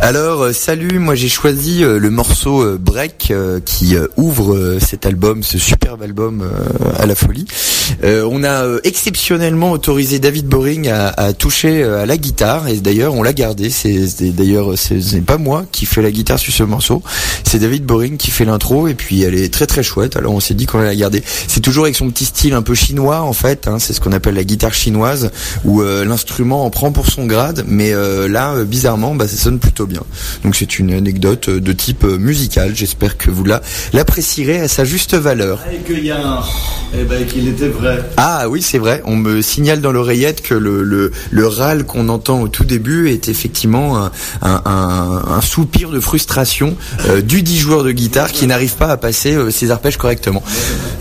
Alors, 0.00 0.42
euh, 0.42 0.52
salut, 0.52 1.00
moi 1.00 1.16
j'ai 1.16 1.28
choisi 1.28 1.82
euh, 1.82 1.98
le 1.98 2.10
morceau 2.10 2.62
euh, 2.62 2.78
Break 2.80 3.32
qui 3.64 3.96
ouvre 4.16 4.78
cet 4.80 5.06
album, 5.06 5.42
ce 5.42 5.58
superbe 5.58 6.02
album 6.02 6.48
à 6.98 7.04
la 7.04 7.14
folie. 7.14 7.46
on 8.02 8.44
a 8.44 8.78
exceptionnellement 8.84 9.72
autorisé 9.72 10.18
David 10.18 10.46
Boring 10.46 10.88
à, 10.88 11.08
à 11.08 11.32
toucher 11.32 11.82
à 11.82 12.06
la 12.06 12.16
guitare 12.16 12.68
et 12.68 12.76
d'ailleurs 12.76 13.14
on 13.14 13.22
l'a 13.22 13.32
gardé. 13.32 13.70
C'est 13.70 14.06
d'ailleurs 14.34 14.78
c'est 14.78 15.24
pas 15.24 15.36
moi 15.36 15.64
qui 15.72 15.84
fais 15.84 16.00
la 16.00 16.10
guitare 16.10 16.38
sur 16.38 16.52
ce 16.52 16.62
morceau, 16.62 17.02
c'est 17.44 17.58
David 17.58 17.84
Boring 17.84 18.16
qui 18.16 18.30
fait 18.30 18.44
l'intro 18.44 18.88
et 18.88 18.94
puis 18.94 19.22
elle 19.22 19.34
est 19.34 19.52
très 19.52 19.66
très 19.66 19.82
chouette. 19.82 20.16
Alors 20.16 20.32
on 20.32 20.40
s'est 20.40 20.54
dit 20.54 20.66
qu'on 20.66 20.78
allait 20.78 20.88
la 20.88 20.96
garder. 20.96 21.22
C'est 21.48 21.60
toujours 21.60 21.84
avec 21.84 21.96
son 21.96 22.08
petit 22.10 22.24
style 22.24 22.54
un 22.54 22.62
peu 22.62 22.74
chinois 22.74 23.20
en 23.20 23.34
fait. 23.34 23.68
Hein. 23.68 23.78
C'est 23.78 23.92
ce 23.92 24.00
qu'on 24.00 24.12
appelle 24.12 24.34
la 24.34 24.44
guitare 24.44 24.74
chinoise 24.74 25.30
où 25.64 25.82
l'instrument 25.82 26.64
en 26.64 26.70
prend 26.70 26.92
pour 26.92 27.08
son 27.08 27.26
grade, 27.26 27.64
mais 27.66 27.92
là 28.28 28.64
bizarrement 28.64 29.14
bah 29.14 29.28
ça 29.28 29.36
sonne 29.36 29.58
plutôt 29.58 29.77
bien. 29.86 30.02
Donc 30.44 30.56
c'est 30.56 30.78
une 30.78 30.92
anecdote 30.92 31.50
de 31.50 31.72
type 31.72 32.04
euh, 32.04 32.18
musical. 32.18 32.74
J'espère 32.74 33.16
que 33.16 33.30
vous 33.30 33.44
la 33.44 33.62
l'apprécierez 33.92 34.60
à 34.60 34.68
sa 34.68 34.84
juste 34.84 35.14
valeur. 35.14 35.60
Et 35.72 35.78
qu'il 35.78 36.04
Ah 38.16 38.48
oui, 38.48 38.62
c'est 38.62 38.78
vrai. 38.78 39.02
On 39.04 39.16
me 39.16 39.42
signale 39.42 39.80
dans 39.80 39.92
l'oreillette 39.92 40.42
que 40.42 40.54
le, 40.54 40.82
le, 40.82 41.46
râle 41.46 41.84
qu'on 41.84 42.08
entend 42.08 42.40
au 42.40 42.48
tout 42.48 42.64
début 42.64 43.10
est 43.10 43.28
effectivement 43.28 44.10
un, 44.42 45.40
soupir 45.40 45.90
de 45.90 46.00
frustration 46.00 46.76
euh, 47.06 47.22
du 47.22 47.42
dit 47.42 47.58
joueur 47.58 47.84
de 47.84 47.92
guitare 47.92 48.32
qui 48.32 48.46
n'arrive 48.46 48.76
pas 48.76 48.88
à 48.88 48.96
passer 48.96 49.34
euh, 49.34 49.50
ses 49.50 49.70
arpèges 49.70 49.96
correctement. 49.96 50.42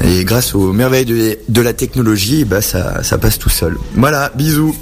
Et 0.03 0.23
grâce 0.23 0.55
aux 0.55 0.73
merveilles 0.73 1.05
de, 1.05 1.61
la 1.61 1.73
technologie, 1.73 2.45
bah, 2.45 2.61
ça, 2.61 3.03
ça 3.03 3.17
passe 3.17 3.39
tout 3.39 3.49
seul. 3.49 3.77
Voilà, 3.95 4.31
bisous. 4.35 4.75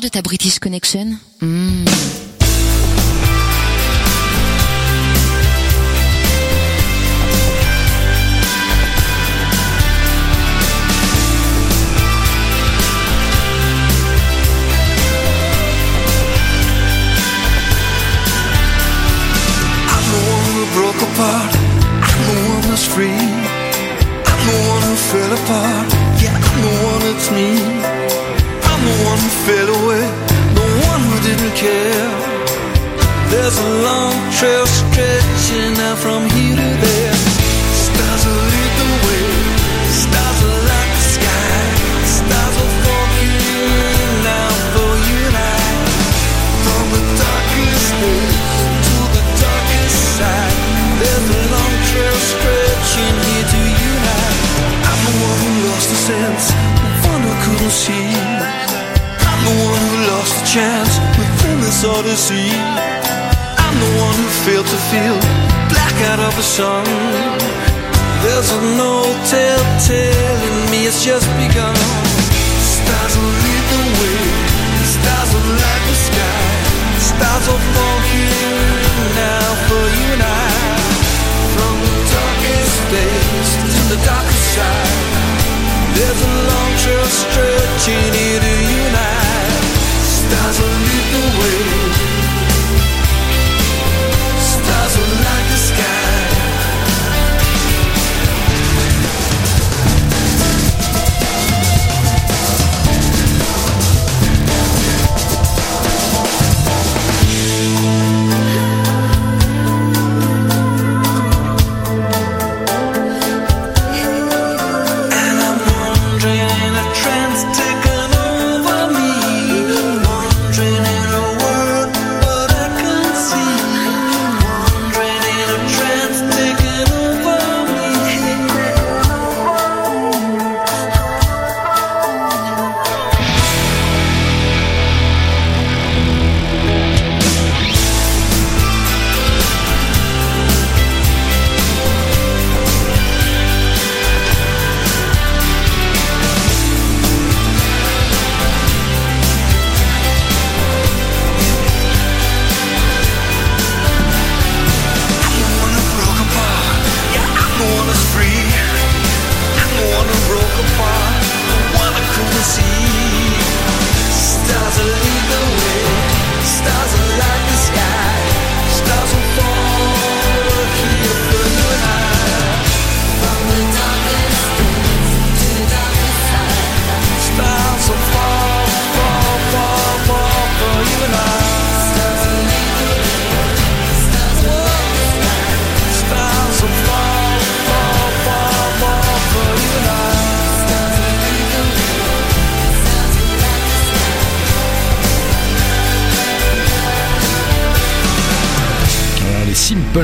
de 0.00 0.08
ta 0.08 0.22
British 0.22 0.58
Connection? 0.58 1.29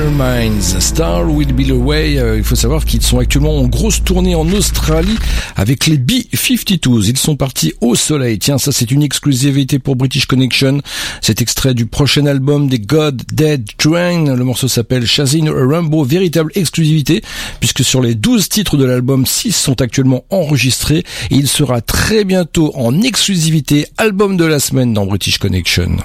Minds, 0.09 0.79
Star 0.79 1.29
Will 1.29 1.53
Be 1.53 1.67
the 1.67 1.71
Way. 1.71 2.19
Euh, 2.19 2.37
il 2.37 2.43
faut 2.43 2.55
savoir 2.55 2.85
qu'ils 2.85 3.01
sont 3.01 3.19
actuellement 3.19 3.57
en 3.57 3.67
grosse 3.67 4.03
tournée 4.03 4.35
en 4.35 4.47
Australie 4.51 5.17
avec 5.55 5.87
les 5.87 5.97
B-52s. 5.97 7.09
Ils 7.09 7.17
sont 7.17 7.35
partis 7.35 7.73
au 7.81 7.95
soleil. 7.95 8.39
Tiens, 8.39 8.57
ça 8.57 8.71
c'est 8.71 8.91
une 8.91 9.03
exclusivité 9.03 9.79
pour 9.79 9.95
British 9.95 10.25
Connection. 10.25 10.81
Cet 11.21 11.41
extrait 11.41 11.73
du 11.73 11.85
prochain 11.85 12.25
album 12.25 12.67
des 12.67 12.79
God 12.79 13.23
Dead 13.31 13.67
Train. 13.77 14.35
Le 14.35 14.43
morceau 14.43 14.67
s'appelle 14.67 15.05
Shazin 15.05 15.51
Rambo. 15.51 16.03
Véritable 16.03 16.51
exclusivité 16.55 17.21
puisque 17.59 17.83
sur 17.83 18.01
les 18.01 18.15
12 18.15 18.49
titres 18.49 18.77
de 18.77 18.85
l'album, 18.85 19.25
6 19.25 19.51
sont 19.51 19.81
actuellement 19.81 20.25
enregistrés 20.29 21.03
et 21.31 21.35
il 21.35 21.47
sera 21.47 21.81
très 21.81 22.23
bientôt 22.23 22.71
en 22.75 23.01
exclusivité 23.01 23.87
album 23.97 24.37
de 24.37 24.45
la 24.45 24.59
semaine 24.59 24.93
dans 24.93 25.05
British 25.05 25.37
Connection. 25.37 25.97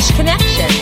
Jewish 0.00 0.16
Connection. 0.16 0.79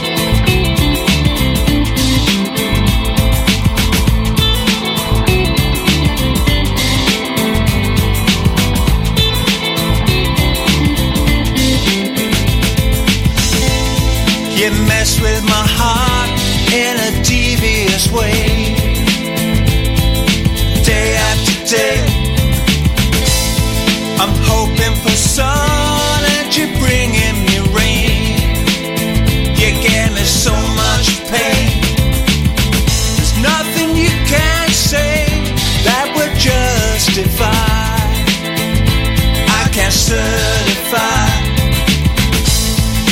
certified. 40.09 41.45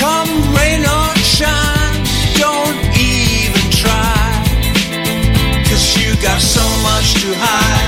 Come 0.01 0.31
rain 0.57 0.81
or 0.81 1.15
shine, 1.17 1.97
don't 2.41 2.79
even 2.97 3.71
try. 3.71 4.17
Cause 5.69 5.85
you 5.99 6.17
got 6.23 6.41
so 6.41 6.65
much 6.89 7.13
to 7.21 7.35
hide. 7.37 7.86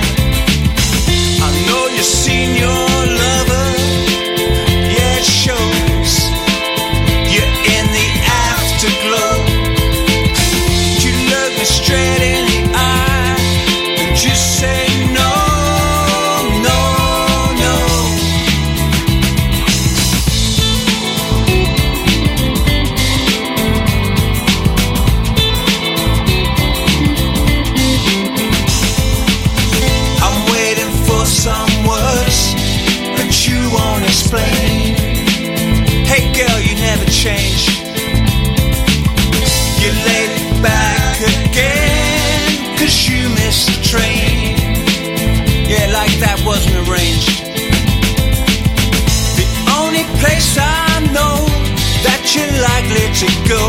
you're 52.39 52.61
likely 52.62 53.07
to 53.22 53.28
go 53.49 53.62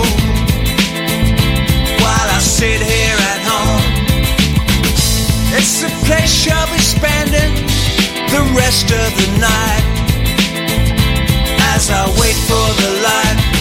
while 2.03 2.30
I 2.38 2.39
sit 2.39 2.82
here 2.82 3.20
at 3.34 3.41
home. 3.51 3.86
It's 5.57 5.82
the 5.82 5.91
place 6.05 6.45
you'll 6.45 6.72
be 6.72 6.82
spending 6.95 7.51
the 8.30 8.43
rest 8.55 8.91
of 8.91 9.09
the 9.20 9.30
night 9.39 9.86
as 11.74 11.89
I 11.89 12.05
wait 12.20 12.38
for 12.49 12.67
the 12.82 12.89
light. 13.07 13.59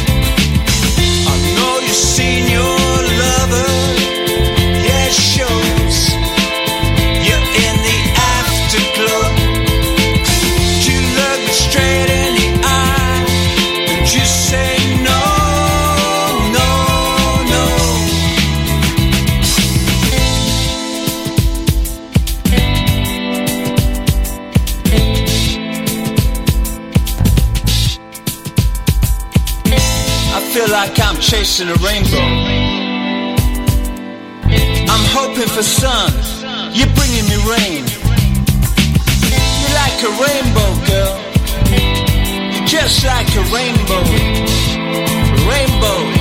Chasing 31.21 31.69
a 31.69 31.75
rainbow. 31.75 32.25
I'm 34.91 35.05
hoping 35.13 35.49
for 35.49 35.63
sun, 35.63 36.13
you're 36.73 36.93
bringing 36.95 37.27
me 37.29 37.37
rain. 37.47 37.85
You're 39.61 39.75
like 39.83 39.99
a 40.03 40.13
rainbow, 40.23 40.71
girl. 40.87 41.15
Just 42.67 43.05
like 43.05 43.29
a 43.37 43.43
rainbow. 43.55 44.03
Rainbow, 45.49 45.97
rainbow. 45.99 46.18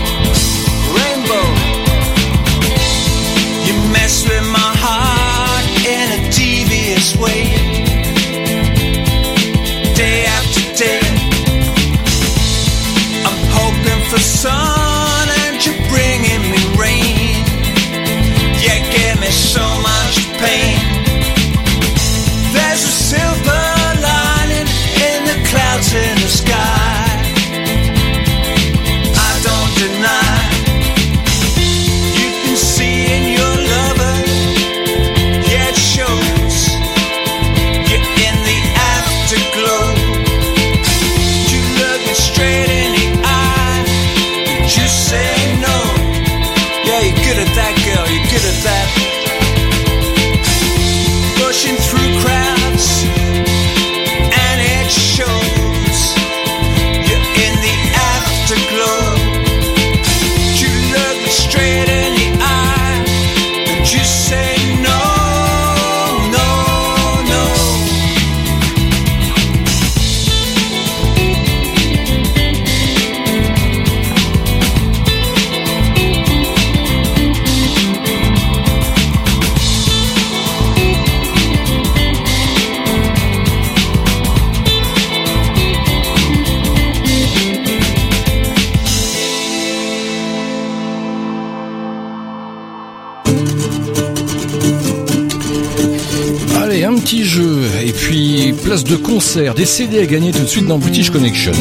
CD 99.68 100.00
à 100.00 100.06
gagner 100.06 100.32
tout 100.32 100.44
de 100.44 100.48
suite 100.48 100.66
dans 100.66 100.78
British 100.78 101.10
Connection. 101.10 101.52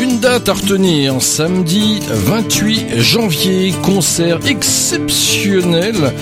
Une 0.00 0.20
date 0.20 0.50
à 0.50 0.52
retenir, 0.52 1.14
samedi 1.20 2.00
28 2.08 3.00
janvier, 3.00 3.72
concert 3.82 4.38
exceptionnel 4.46 6.12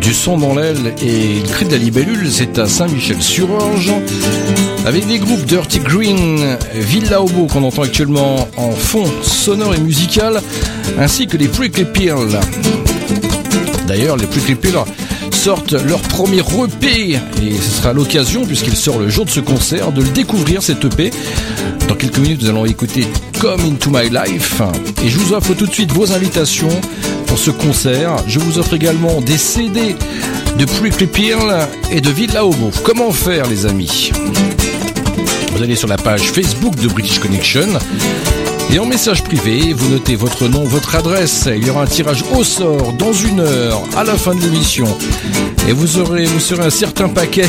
du 0.00 0.12
son 0.12 0.36
dans 0.36 0.54
l'aile 0.54 0.94
et 1.00 1.40
le 1.40 1.48
cri 1.48 1.64
de 1.64 1.70
la 1.70 1.78
libellule, 1.78 2.28
c'est 2.28 2.58
à 2.58 2.66
Saint-Michel-sur-Orge, 2.66 3.92
avec 4.84 5.06
des 5.06 5.20
groupes 5.20 5.44
Dirty 5.44 5.78
Green, 5.78 6.58
Villa 6.74 7.22
Obo 7.22 7.46
qu'on 7.46 7.62
entend 7.62 7.82
actuellement 7.82 8.48
en 8.56 8.72
fond 8.72 9.04
sonore 9.22 9.76
et 9.76 9.80
musical, 9.80 10.42
ainsi 10.98 11.28
que 11.28 11.36
les 11.36 11.46
Prickly 11.46 11.84
Pearl. 11.84 12.40
D'ailleurs, 13.86 14.16
les 14.16 14.26
Prickly 14.26 14.56
Pearl 14.56 14.86
sortent 15.40 15.72
leur 15.72 16.00
premier 16.02 16.40
EP 16.40 17.12
et 17.14 17.56
ce 17.56 17.70
sera 17.70 17.94
l'occasion, 17.94 18.44
puisqu'il 18.44 18.76
sort 18.76 18.98
le 18.98 19.08
jour 19.08 19.24
de 19.24 19.30
ce 19.30 19.40
concert, 19.40 19.90
de 19.90 20.02
le 20.02 20.10
découvrir 20.10 20.62
cet 20.62 20.84
EP. 20.84 21.10
Dans 21.88 21.94
quelques 21.94 22.18
minutes, 22.18 22.42
nous 22.42 22.50
allons 22.50 22.66
écouter 22.66 23.06
Come 23.40 23.62
Into 23.62 23.88
My 23.88 24.10
Life 24.10 24.60
et 25.02 25.08
je 25.08 25.16
vous 25.18 25.32
offre 25.32 25.54
tout 25.54 25.66
de 25.66 25.72
suite 25.72 25.92
vos 25.92 26.12
invitations 26.12 26.68
pour 27.26 27.38
ce 27.38 27.50
concert. 27.50 28.16
Je 28.26 28.38
vous 28.38 28.58
offre 28.58 28.74
également 28.74 29.22
des 29.22 29.38
CD 29.38 29.96
de 30.58 30.64
Prickly 30.66 31.06
Pearl 31.06 31.66
et 31.90 32.02
de 32.02 32.10
Villa 32.10 32.44
Homo. 32.44 32.70
Comment 32.82 33.10
faire, 33.10 33.46
les 33.46 33.64
amis? 33.64 34.12
Vous 35.56 35.62
allez 35.62 35.74
sur 35.74 35.88
la 35.88 35.96
page 35.96 36.32
Facebook 36.32 36.76
de 36.76 36.86
British 36.86 37.18
Connection. 37.18 37.78
Et 38.72 38.78
en 38.78 38.86
message 38.86 39.24
privé, 39.24 39.72
vous 39.72 39.88
notez 39.88 40.14
votre 40.14 40.46
nom, 40.46 40.62
votre 40.62 40.94
adresse. 40.94 41.48
Il 41.54 41.66
y 41.66 41.70
aura 41.70 41.82
un 41.82 41.86
tirage 41.86 42.24
au 42.32 42.44
sort 42.44 42.92
dans 42.92 43.12
une 43.12 43.40
heure 43.40 43.82
à 43.96 44.04
la 44.04 44.14
fin 44.16 44.34
de 44.34 44.40
l'émission. 44.40 44.86
Et 45.68 45.72
vous 45.72 45.86
serez 45.86 46.26
un 46.64 46.70
certain 46.70 47.08
paquet 47.08 47.48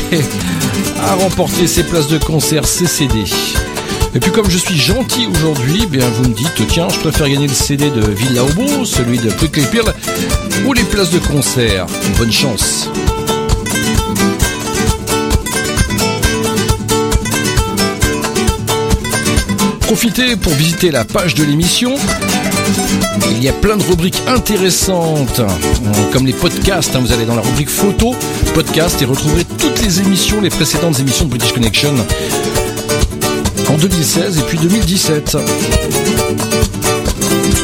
à 0.99 1.13
remporter 1.15 1.67
ces 1.67 1.83
places 1.83 2.07
de 2.07 2.17
concert, 2.17 2.65
ces 2.65 2.87
CD. 2.87 3.23
Et 4.15 4.19
puis 4.19 4.31
comme 4.31 4.49
je 4.49 4.57
suis 4.57 4.77
gentil 4.77 5.27
aujourd'hui, 5.27 5.81
eh 5.83 5.85
bien 5.87 6.09
vous 6.09 6.27
me 6.29 6.33
dites 6.33 6.67
tiens, 6.67 6.87
je 6.89 6.97
préfère 6.99 7.29
gagner 7.29 7.47
le 7.47 7.53
CD 7.53 7.91
de 7.91 8.01
Villa 8.01 8.43
Obo, 8.43 8.83
celui 8.83 9.19
de 9.19 9.29
Prickly 9.29 9.65
Pearl 9.71 9.93
ou 10.65 10.73
les 10.73 10.83
places 10.83 11.11
de 11.11 11.19
concert. 11.19 11.85
Bonne 12.17 12.31
chance. 12.31 12.89
Profitez 19.93 20.37
pour 20.37 20.53
visiter 20.53 20.89
la 20.89 21.03
page 21.03 21.35
de 21.35 21.43
l'émission. 21.43 21.95
Il 23.29 23.43
y 23.43 23.49
a 23.49 23.51
plein 23.51 23.75
de 23.75 23.83
rubriques 23.83 24.21
intéressantes, 24.25 25.41
euh, 25.41 25.47
comme 26.13 26.25
les 26.25 26.31
podcasts. 26.31 26.95
hein. 26.95 26.99
Vous 27.01 27.11
allez 27.11 27.25
dans 27.25 27.35
la 27.35 27.41
rubrique 27.41 27.67
photo, 27.67 28.15
podcast, 28.53 29.01
et 29.01 29.05
retrouverez 29.05 29.43
toutes 29.43 29.81
les 29.83 29.99
émissions, 29.99 30.39
les 30.39 30.49
précédentes 30.49 30.97
émissions 31.01 31.25
de 31.25 31.31
British 31.31 31.51
Connection 31.51 31.93
en 33.67 33.77
2016 33.77 34.37
et 34.39 34.43
puis 34.43 34.57
2017. 34.59 35.37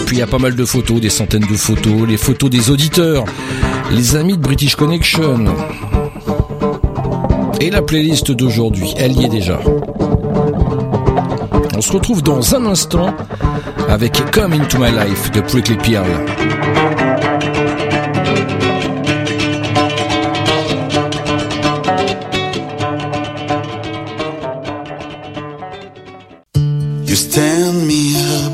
Puis 0.06 0.18
il 0.18 0.20
y 0.20 0.22
a 0.22 0.28
pas 0.28 0.38
mal 0.38 0.54
de 0.54 0.66
photos, 0.66 1.00
des 1.00 1.10
centaines 1.10 1.48
de 1.50 1.56
photos, 1.56 2.06
les 2.06 2.18
photos 2.18 2.50
des 2.50 2.70
auditeurs, 2.70 3.24
les 3.90 4.18
amis 4.18 4.34
de 4.36 4.42
British 4.42 4.76
Connection. 4.76 5.46
Et 7.62 7.70
la 7.70 7.82
playlist 7.82 8.34
d'aujourd'hui, 8.34 8.94
elle 8.98 9.14
y 9.14 9.24
est 9.24 9.30
déjà. 9.30 9.62
Se 11.88 11.94
retrouve 11.94 12.22
dans 12.22 12.54
un 12.54 12.66
instant 12.66 13.16
avec 13.88 14.12
Come 14.32 14.52
Into 14.52 14.78
My 14.78 14.92
Life 14.92 15.32
de 15.32 15.40
Prickly 15.40 15.78
Pearl. 15.78 16.06
You 27.06 27.16
stand 27.16 27.88
me 27.88 28.18
up, 28.18 28.52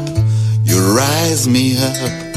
you 0.63 0.77
rise 0.95 1.49
me 1.49 1.75
up. 1.77 2.35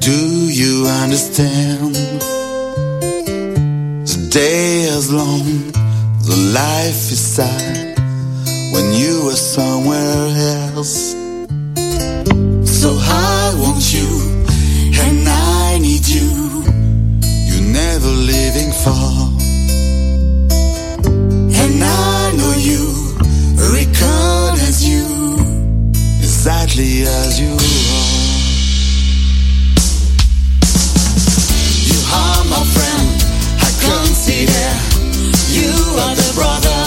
Do 0.00 0.12
you 0.12 0.86
understand? 1.02 1.94
The 4.04 4.28
day 4.30 4.82
is 4.82 5.10
long, 5.10 5.72
the 6.26 6.36
life 6.52 7.10
is 7.10 7.18
sad 7.18 7.89
when 8.80 8.94
you 8.94 9.28
are 9.28 9.36
somewhere 9.36 10.28
else. 10.72 11.12
So 12.80 12.88
I 12.98 13.54
want 13.58 13.92
you, 13.92 14.08
and 15.04 15.28
I 15.28 15.78
need 15.78 16.06
you. 16.08 16.30
You're 17.48 17.68
never 17.82 18.08
leaving 18.08 18.72
far. 18.84 19.12
And 21.62 21.84
I 21.84 22.32
know 22.38 22.52
you, 22.68 22.84
recognize 23.76 24.82
you 24.88 25.04
exactly 26.18 27.02
as 27.02 27.38
you 27.38 27.52
are. 27.52 28.00
You 31.90 32.00
are 32.20 32.44
my 32.54 32.64
friend, 32.74 33.08
I 33.66 33.70
consider 33.88 34.68
you 35.58 35.72
are 36.02 36.14
the 36.16 36.32
brother. 36.34 36.79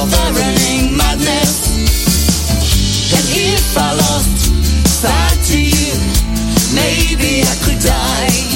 of 0.00 0.10
the 0.10 0.24
running 0.38 0.96
madness. 0.96 1.68
And 3.12 3.26
if 3.36 3.76
I 3.76 3.92
lost 3.92 4.38
sight 4.88 5.38
to 5.50 5.58
you, 5.60 5.94
maybe 6.74 7.42
I 7.42 7.54
could 7.64 7.80
die. 7.80 8.51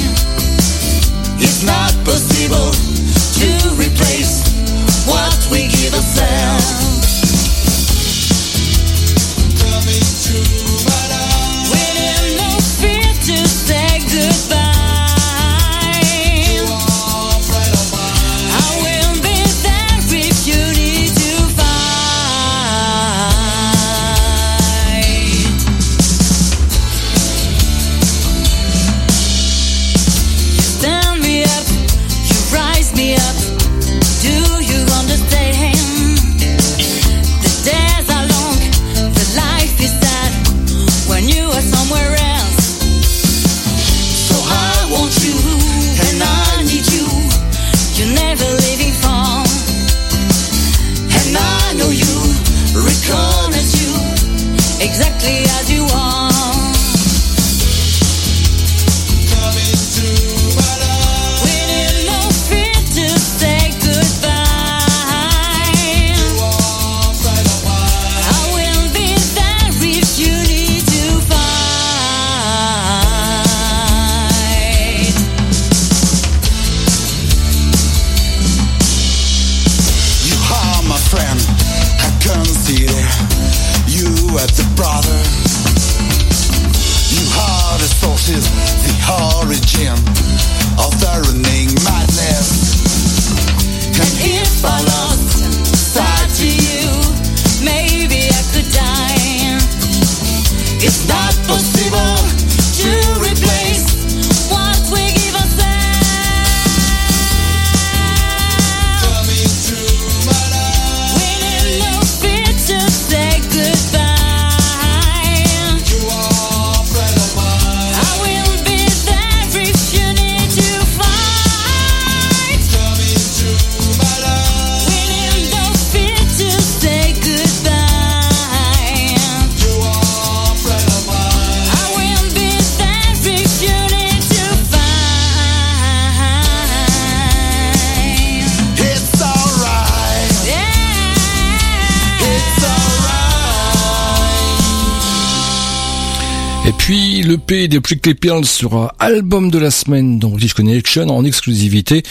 Des 147.77 147.81
Prickly 147.81 148.15
Pearls 148.15 148.45
sera 148.45 148.95
album 148.97 149.51
de 149.51 149.59
la 149.59 149.69
semaine 149.69 150.17
dans 150.17 150.29
British 150.29 150.55
Connection 150.55 151.09
en 151.09 151.23
exclusivité. 151.23 152.01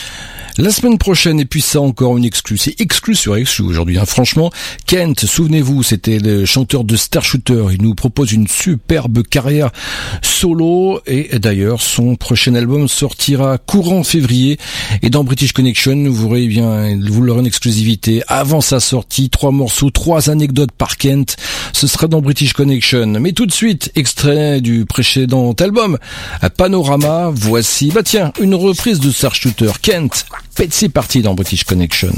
La 0.59 0.71
semaine 0.71 0.97
prochaine, 0.97 1.41
et 1.41 1.45
puis 1.45 1.61
ça 1.61 1.81
encore 1.81 2.17
une 2.17 2.25
exclue, 2.25 2.57
c'est 2.57 2.81
exclu 2.81 3.15
sur 3.15 3.37
exclu 3.37 3.65
aujourd'hui. 3.65 3.99
hein. 3.99 4.07
Franchement, 4.07 4.51
Kent, 4.87 5.27
souvenez-vous, 5.27 5.83
c'était 5.83 6.19
le 6.19 6.47
chanteur 6.47 6.85
de 6.85 6.97
Star 6.97 7.25
Shooter. 7.25 7.67
Il 7.73 7.83
nous 7.83 7.95
propose 7.95 8.33
une 8.33 8.47
superbe 8.47 9.23
carrière 9.25 9.71
solo 10.23 11.01
et 11.07 11.39
d'ailleurs 11.39 11.83
son 11.83 12.15
prochain 12.15 12.55
album 12.55 12.89
sortira 12.89 13.59
courant 13.59 14.05
février. 14.05 14.59
Et 15.03 15.11
dans 15.11 15.25
British 15.25 15.53
Connection, 15.53 16.05
vous 16.09 16.27
aurez 16.27 16.47
bien, 16.47 16.97
vous 17.07 17.23
l'aurez 17.23 17.41
en 17.41 17.45
exclusivité 17.45 18.23
avant 18.29 18.61
sa 18.61 18.79
sortie, 18.79 19.29
trois 19.29 19.51
morceaux, 19.51 19.91
trois 19.91 20.31
anecdotes 20.31 20.73
par 20.73 20.97
Kent. 20.97 21.37
Ce 21.73 21.87
sera 21.87 22.07
dans 22.07 22.21
British 22.21 22.53
Connection. 22.53 23.07
Mais 23.21 23.33
tout 23.33 23.47
de 23.47 23.53
suite, 23.53 23.91
extrait 23.95 24.61
du 24.61 24.85
précédent 24.87 25.53
album, 25.61 25.99
à 26.41 26.51
Panorama. 26.51 27.31
Voici, 27.33 27.91
bah 27.91 28.03
tiens, 28.05 28.33
une 28.41 28.55
reprise 28.55 29.01
de 29.01 29.11
Star 29.11 29.35
Shooter, 29.35 29.73
Kent. 29.83 30.27
C'est 30.71 30.89
parti 30.89 31.23
dans 31.23 31.35
British 31.35 31.65
Connection. 31.65 32.13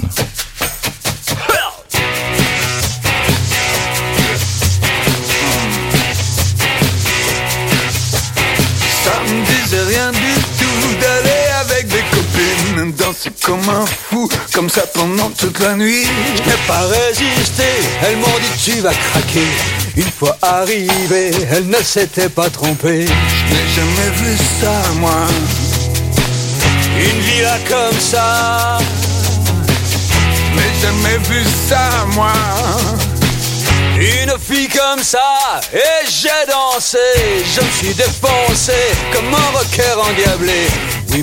Ça 9.05 9.15
me 9.27 9.45
disait 9.47 9.83
rien 9.83 10.11
du 10.13 10.35
tout 10.59 11.01
d'aller 11.01 11.45
avec 11.61 11.89
des 11.89 12.05
copines 12.11 12.93
danser 12.93 13.31
comme 13.43 13.69
un 13.69 13.85
comme 14.53 14.69
ça 14.69 14.83
pendant 14.95 15.31
toute 15.31 15.61
la 15.61 15.75
nuit. 15.75 16.07
Je 16.37 16.43
n'ai 16.43 16.57
pas 16.67 16.81
résisté, 16.81 17.65
elles 18.03 18.17
m'ont 18.17 18.27
dit 18.27 18.73
tu 18.73 18.81
vas 18.81 18.95
craquer. 18.95 19.47
Une 19.97 20.11
fois 20.11 20.37
arrivé, 20.43 21.31
elles 21.53 21.69
ne 21.69 21.83
s'étaient 21.83 22.29
pas 22.29 22.51
trompées. 22.51 23.07
Je 23.07 23.55
n'ai 23.55 23.69
jamais 23.77 24.11
vu 24.17 24.37
ça 24.61 24.75
moi. 24.97 25.27
Une 26.99 27.21
villa 27.21 27.59
comme 27.69 28.01
ça. 28.01 28.79
Je 30.51 30.57
n'ai 30.57 30.81
jamais 30.83 31.19
vu 31.29 31.45
ça 31.69 32.07
moi. 32.15 32.33
Une 34.01 34.33
fille 34.39 34.69
comme 34.69 35.03
ça, 35.03 35.61
et 35.73 36.07
j'ai 36.09 36.47
dansé, 36.49 36.99
je 37.53 37.61
me 37.61 37.71
suis 37.73 37.95
défoncé 37.95 38.73
comme 39.13 39.35
un 39.35 39.59
rocker 39.59 39.97
endiablé. 40.01 40.69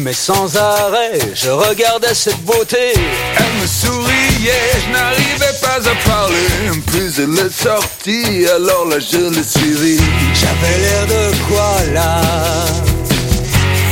Mais 0.01 0.13
sans 0.13 0.55
arrêt, 0.57 1.19
je 1.33 1.49
regardais 1.49 2.13
cette 2.13 2.41
beauté. 2.41 2.93
Elle 3.37 3.61
me 3.61 3.65
souriait, 3.65 4.71
je 4.85 4.91
n'arrivais 4.91 5.55
pas 5.61 5.79
à 5.89 5.95
parler. 6.07 6.81
Plus 6.87 7.19
elle 7.19 7.39
est 7.39 7.49
sortie, 7.49 8.45
alors 8.47 8.85
là 8.85 8.97
je 8.99 9.29
l'ai 9.33 9.43
suivie. 9.43 9.99
J'avais 10.33 10.77
l'air 10.79 11.07
de 11.07 11.35
quoi 11.47 11.93
là? 11.93 12.21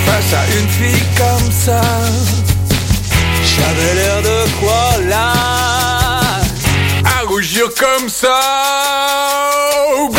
Face 0.05 0.33
à 0.33 0.45
une 0.59 0.69
fille 0.69 1.05
comme 1.17 1.51
ça. 1.51 1.81
J'avais 3.55 3.93
l'air 3.95 4.21
de 4.21 4.49
quoi 4.59 5.01
là? 5.09 5.33
À 7.05 7.25
rougir 7.27 7.69
comme 7.79 8.09
ça. 8.09 8.39
Oh, 9.95 10.09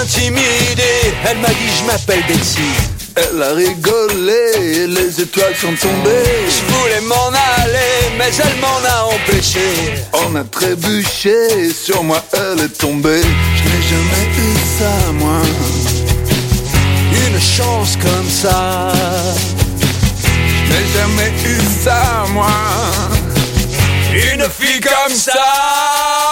intimidé, 0.00 1.12
elle 1.28 1.38
m'a 1.38 1.48
dit 1.48 1.70
je 1.78 1.84
m'appelle 1.84 2.22
Betsy. 2.26 2.60
Elle 3.16 3.42
a 3.42 3.52
rigolé, 3.52 4.86
les 4.86 5.20
étoiles 5.20 5.54
sont 5.60 5.74
tombées. 5.74 6.48
Je 6.48 6.72
voulais 6.72 7.00
m'en 7.02 7.28
aller, 7.62 8.16
mais 8.16 8.30
elle 8.38 8.60
m'en 8.60 8.80
a 8.88 9.14
empêché. 9.14 9.60
On 10.12 10.36
a 10.36 10.44
trébuché, 10.44 11.72
sur 11.72 12.02
moi 12.02 12.22
elle 12.32 12.64
est 12.64 12.78
tombée. 12.78 13.22
Je 13.56 13.62
n'ai 13.68 13.82
jamais 13.92 14.26
eu 14.38 14.54
ça, 14.78 15.12
moi. 15.12 15.42
Une 17.26 17.40
chance 17.40 17.96
comme 17.96 18.30
ça. 18.30 18.92
Je 20.64 20.72
n'ai 20.72 20.86
jamais 20.96 21.32
eu 21.44 21.58
ça, 21.84 22.24
moi. 22.32 22.46
Une 24.12 24.46
fille 24.58 24.80
comme 24.80 25.14
ça. 25.14 26.29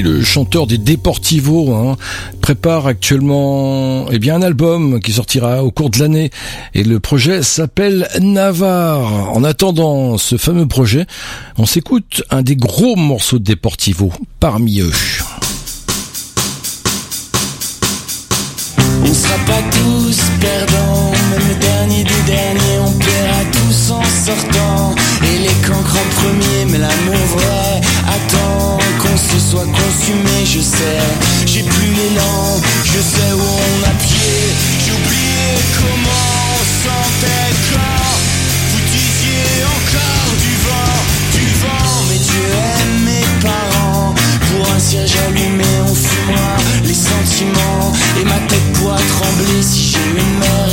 Le 0.00 0.22
chanteur 0.22 0.66
des 0.66 0.78
Deportivo, 0.78 1.74
hein, 1.74 1.98
prépare 2.40 2.86
actuellement 2.86 4.06
eh 4.10 4.30
un 4.30 4.40
album 4.40 5.00
qui 5.00 5.12
sortira 5.12 5.62
au 5.62 5.70
cours 5.70 5.90
de 5.90 5.98
l'année 5.98 6.30
et 6.72 6.82
le 6.82 6.98
projet 6.98 7.42
s'appelle 7.42 8.08
Navarre. 8.18 9.36
En 9.36 9.44
attendant 9.44 10.16
ce 10.16 10.38
fameux 10.38 10.66
projet, 10.66 11.06
on 11.58 11.66
s'écoute 11.66 12.22
un 12.30 12.40
des 12.40 12.56
gros 12.56 12.96
morceaux 12.96 13.38
de 13.38 13.44
Deportivo 13.44 14.10
parmi 14.40 14.80
eux. 14.80 14.92
On 19.02 19.12
sera 19.12 19.36
pas 19.46 19.62
tous 19.72 20.20
perdants, 20.40 21.12
même 21.30 21.48
le 21.48 21.60
dernier 21.60 22.04
des 22.04 22.22
derniers, 22.26 22.78
on 22.80 22.92
tous 23.52 23.90
en 23.90 24.02
sortant. 24.24 24.94
Et 25.22 25.38
les 25.38 25.68
cancres 25.68 25.96
en 25.96 27.61
soit 29.52 29.66
consumé, 29.66 30.46
je 30.46 30.60
sais. 30.60 31.02
J'ai 31.44 31.62
plus 31.62 31.92
l'élan, 31.92 32.60
je 32.84 33.00
sais 33.12 33.32
où 33.34 33.42
on 33.42 33.78
a 33.84 33.94
pied. 34.00 34.40
J'ai 34.82 34.92
oublié 34.92 35.44
comment 35.76 36.32
on 36.56 36.64
sentait 36.84 37.52
quand 37.70 38.12
vous 38.70 38.82
disiez 38.96 39.52
encore 39.76 40.32
du 40.46 40.54
vent, 40.66 40.96
du 41.36 41.46
vent. 41.62 41.92
Mais 42.08 42.20
Dieu 42.28 42.46
aime 42.78 42.96
mes 43.04 43.26
parents. 43.46 44.14
Pour 44.48 44.72
un 44.74 44.78
cierge 44.78 45.16
allumé, 45.28 45.70
on 45.86 45.94
fumera 45.94 46.56
les 46.84 46.94
sentiments. 47.10 47.92
Et 48.20 48.24
ma 48.24 48.40
tête 48.48 48.72
pourra 48.72 48.96
trembler 48.96 49.62
si 49.62 49.82
j'ai 49.90 50.06
une 50.16 50.38
mère, 50.38 50.71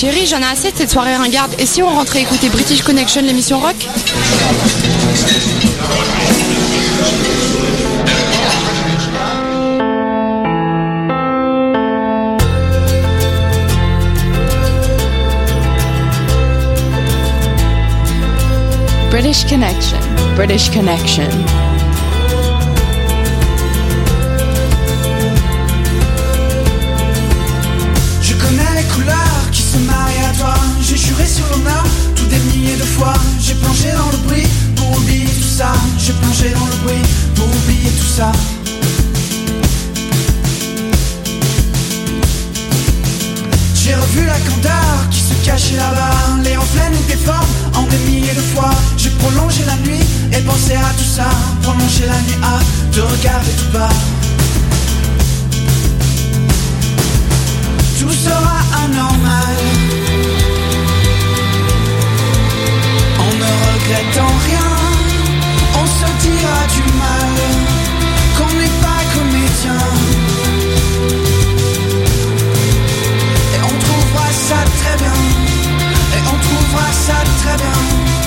Chérie, 0.00 0.26
j'en 0.26 0.38
ai 0.38 0.44
assez 0.44 0.70
de 0.70 0.76
cette 0.76 0.92
soirée 0.92 1.16
ringarde. 1.16 1.52
Et 1.58 1.66
si 1.66 1.82
on 1.82 1.88
rentrait 1.88 2.20
écouter 2.20 2.48
British 2.50 2.82
Connection, 2.82 3.20
l'émission 3.20 3.58
rock 3.58 3.74
British 19.10 19.46
Connection. 19.46 19.98
British 20.36 20.70
Connection. 20.70 21.67
Juré 31.08 31.26
sur 31.26 31.46
l'honneur 31.50 31.84
tout 32.14 32.26
des 32.26 32.38
milliers 32.50 32.76
de 32.76 32.88
fois. 32.96 33.14
J'ai 33.40 33.54
plongé 33.54 33.90
dans 33.92 34.10
le 34.10 34.18
bruit 34.26 34.46
pour 34.76 34.90
oublier 34.98 35.26
tout 35.26 35.52
ça. 35.58 35.72
J'ai 35.98 36.12
plongé 36.12 36.50
dans 36.50 36.66
le 36.66 36.76
bruit 36.84 37.04
pour 37.34 37.46
oublier 37.46 37.90
tout 38.00 38.12
ça. 38.18 38.30
J'ai 43.74 43.94
revu 43.94 44.26
la 44.26 44.38
candeur 44.48 44.94
qui 45.10 45.20
se 45.20 45.34
cachait 45.44 45.76
là-bas. 45.76 46.42
Les 46.44 46.56
reflets 46.56 46.90
nous 46.90 47.06
déforment 47.08 47.54
en 47.74 47.82
des 47.84 47.98
milliers 48.08 48.34
de 48.34 48.46
fois. 48.52 48.70
J'ai 48.96 49.10
prolongé 49.10 49.64
la 49.66 49.76
nuit 49.86 50.04
et 50.32 50.40
pensé 50.42 50.74
à 50.74 50.92
tout 50.98 51.10
ça. 51.16 51.28
Prolongé 51.62 52.04
la 52.06 52.20
nuit 52.26 52.40
à 52.42 52.58
te 52.94 53.00
regarder 53.00 53.52
tout 53.60 53.72
bas. 53.72 53.94
tout 57.98 58.12
sera 58.12 58.58
anormal. 58.84 60.27
Ne 63.88 63.94
regrettant 63.94 64.34
rien, 64.46 64.70
on 65.80 65.86
se 65.86 66.26
dira 66.26 66.66
du 66.74 66.82
mal, 66.98 67.34
qu'on 68.36 68.52
n'est 68.58 68.76
pas 68.82 69.02
comédien. 69.14 69.78
Et 73.54 73.60
on 73.62 73.78
trouvera 73.84 74.28
ça 74.48 74.60
très 74.80 74.96
bien, 74.98 75.18
et 76.14 76.22
on 76.22 76.38
trouvera 76.38 76.92
ça 76.92 77.16
très 77.42 77.56
bien. 77.56 78.17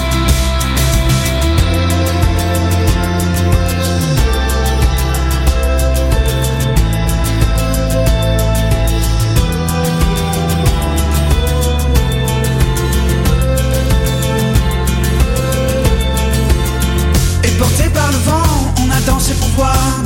Dansé 19.05 19.33
pour 19.33 19.49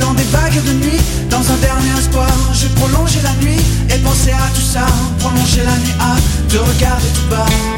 Dans 0.00 0.14
des 0.14 0.24
vagues 0.24 0.62
de 0.64 0.72
nuit, 0.72 1.00
dans 1.30 1.40
un 1.40 1.56
dernier 1.56 1.98
espoir 1.98 2.28
J'ai 2.52 2.68
prolongé 2.68 3.20
la 3.22 3.32
nuit 3.44 3.60
et 3.90 3.98
pensé 3.98 4.30
à 4.32 4.48
tout 4.54 4.60
ça 4.60 4.86
Prolonger 5.18 5.62
la 5.64 5.76
nuit 5.78 5.94
à 6.00 6.16
te 6.48 6.56
regarder 6.56 7.08
tout 7.14 7.28
bas 7.30 7.75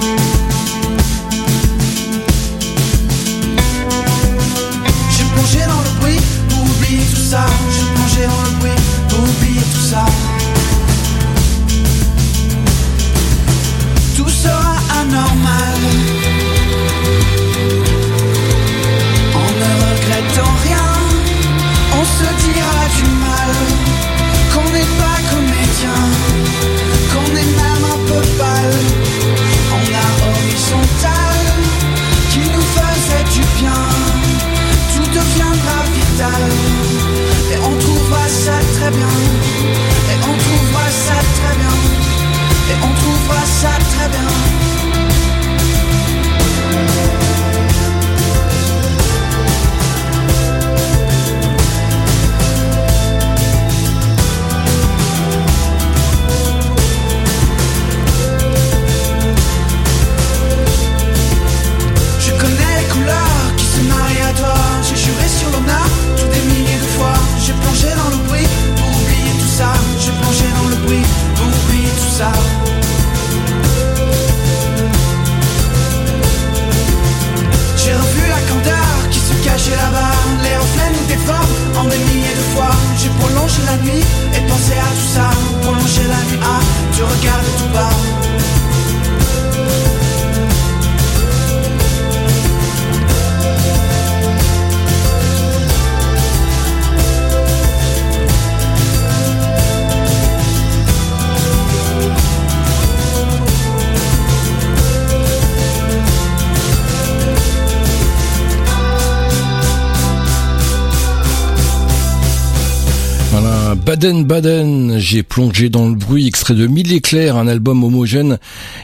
Baden 114.29 114.99
j'ai 114.99 115.23
plongé 115.23 115.71
dans 115.71 115.89
le 115.89 115.95
bruit, 115.95 116.27
extrait 116.27 116.53
de 116.53 116.67
Mille 116.67 116.93
éclairs, 116.93 117.39
un 117.39 117.49
album 117.49 117.83
homogène 117.83 118.39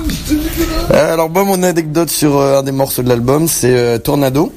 Euh, 0.91 1.13
alors 1.13 1.29
mon 1.29 1.61
anecdote 1.61 2.09
sur 2.09 2.37
euh, 2.37 2.59
un 2.59 2.63
des 2.63 2.71
morceaux 2.71 3.03
de 3.03 3.09
l'album 3.09 3.47
c'est 3.47 3.75
euh, 3.75 3.99
Tornado. 3.99 4.51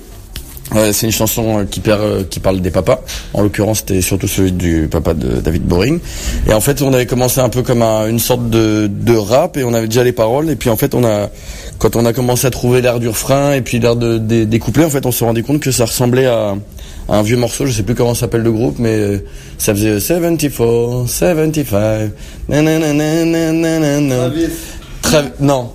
Euh, 0.76 0.92
c'est 0.92 1.06
une 1.06 1.12
chanson 1.12 1.58
euh, 1.60 1.64
qui, 1.64 1.80
par- 1.80 2.00
euh, 2.00 2.22
qui 2.28 2.40
parle 2.40 2.60
des 2.60 2.70
papas. 2.70 3.00
En 3.34 3.42
l'occurrence, 3.42 3.78
c'était 3.78 4.00
surtout 4.00 4.26
celui 4.28 4.52
du 4.52 4.88
papa 4.90 5.12
de 5.14 5.40
David 5.40 5.62
Boring. 5.64 5.98
Et 6.48 6.52
en 6.52 6.60
fait, 6.60 6.80
on 6.82 6.92
avait 6.94 7.06
commencé 7.06 7.40
un 7.40 7.48
peu 7.48 7.62
comme 7.62 7.82
un- 7.82 8.08
une 8.08 8.18
sorte 8.18 8.48
de, 8.48 8.88
de 8.90 9.16
rap 9.16 9.56
et 9.56 9.64
on 9.64 9.74
avait 9.74 9.86
déjà 9.88 10.02
les 10.04 10.12
paroles. 10.12 10.48
Et 10.50 10.56
puis 10.56 10.70
en 10.70 10.76
fait, 10.76 10.94
on 10.94 11.04
a, 11.04 11.28
quand 11.78 11.94
on 11.96 12.06
a 12.06 12.12
commencé 12.12 12.46
à 12.46 12.50
trouver 12.50 12.80
l'air 12.80 13.00
du 13.00 13.08
refrain 13.08 13.52
et 13.52 13.60
puis 13.60 13.78
l'air 13.80 13.96
de, 13.96 14.18
des- 14.18 14.46
des 14.46 14.58
couplets, 14.58 14.84
en 14.84 14.90
fait, 14.90 15.04
on 15.06 15.12
s'est 15.12 15.24
rendu 15.24 15.42
compte 15.42 15.60
que 15.60 15.70
ça 15.70 15.84
ressemblait 15.84 16.26
à, 16.26 16.54
à 17.08 17.16
un 17.16 17.22
vieux 17.22 17.36
morceau. 17.36 17.66
Je 17.66 17.72
sais 17.72 17.82
plus 17.82 17.94
comment 17.94 18.14
s'appelle 18.14 18.42
le 18.42 18.52
groupe, 18.52 18.76
mais 18.78 18.96
euh, 18.98 19.18
ça 19.58 19.74
faisait 19.74 20.00
74, 20.00 21.10
75. 21.10 22.10
nananana. 22.48 24.28
Trav- 25.02 25.32
non. 25.40 25.70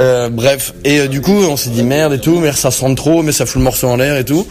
Euh, 0.00 0.28
bref, 0.28 0.74
et 0.84 1.00
euh, 1.00 1.06
du 1.08 1.20
coup, 1.20 1.32
on 1.44 1.56
s'est 1.56 1.70
dit 1.70 1.82
merde 1.82 2.12
et 2.14 2.18
tout, 2.18 2.38
mais 2.40 2.52
ça 2.52 2.68
ressemble 2.68 2.96
trop, 2.96 3.22
mais 3.22 3.32
ça 3.32 3.46
fout 3.46 3.56
le 3.56 3.64
morceau 3.64 3.88
en 3.88 3.96
l'air 3.96 4.16
et 4.16 4.24
tout. 4.24 4.46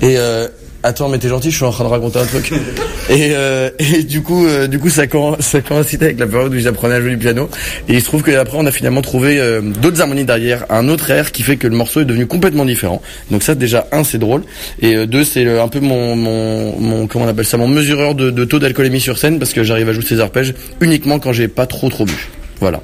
Et 0.00 0.16
euh, 0.18 0.48
attends, 0.82 1.08
mais 1.08 1.18
t'es 1.18 1.28
gentil, 1.28 1.50
je 1.50 1.56
suis 1.56 1.64
en 1.64 1.70
train 1.70 1.84
de 1.84 1.88
raconter 1.88 2.18
un 2.18 2.24
truc. 2.24 2.52
Et, 3.10 3.32
euh, 3.34 3.68
et 3.80 4.04
du 4.04 4.22
coup, 4.22 4.46
euh, 4.46 4.68
du 4.68 4.78
coup, 4.78 4.88
ça, 4.88 5.02
ça 5.40 5.60
coïncidait 5.60 6.06
avec 6.06 6.20
la 6.20 6.26
période 6.26 6.54
où 6.54 6.58
j'apprenais 6.58 6.94
à 6.94 7.00
jouer 7.00 7.10
du 7.10 7.18
piano. 7.18 7.50
Et 7.88 7.94
il 7.94 8.00
se 8.00 8.06
trouve 8.06 8.22
qu'après, 8.22 8.56
on 8.56 8.64
a 8.64 8.70
finalement 8.70 9.02
trouvé 9.02 9.40
euh, 9.40 9.60
d'autres 9.60 10.00
harmonies 10.00 10.24
derrière, 10.24 10.64
un 10.70 10.88
autre 10.88 11.10
air 11.10 11.32
qui 11.32 11.42
fait 11.42 11.56
que 11.56 11.66
le 11.66 11.76
morceau 11.76 12.00
est 12.00 12.04
devenu 12.04 12.26
complètement 12.26 12.64
différent. 12.64 13.02
Donc 13.32 13.42
ça, 13.42 13.56
déjà, 13.56 13.88
un, 13.90 14.04
c'est 14.04 14.18
drôle, 14.18 14.42
et 14.80 15.04
deux, 15.06 15.24
c'est 15.24 15.58
un 15.58 15.66
peu 15.66 15.80
mon, 15.80 16.14
mon, 16.14 16.78
mon, 16.78 17.06
comment 17.08 17.24
on 17.24 17.28
appelle 17.28 17.44
ça, 17.44 17.56
mon 17.56 17.68
mesureur 17.68 18.14
de, 18.14 18.30
de 18.30 18.44
taux 18.44 18.60
d'alcoolémie 18.60 19.00
sur 19.00 19.18
scène, 19.18 19.40
parce 19.40 19.52
que 19.52 19.64
j'arrive 19.64 19.88
à 19.88 19.92
jouer 19.92 20.04
ces 20.06 20.20
arpèges 20.20 20.54
uniquement 20.80 21.18
quand 21.18 21.32
j'ai 21.32 21.48
pas 21.48 21.66
trop 21.66 21.90
trop 21.90 22.04
bu. 22.04 22.28
Voilà. 22.60 22.80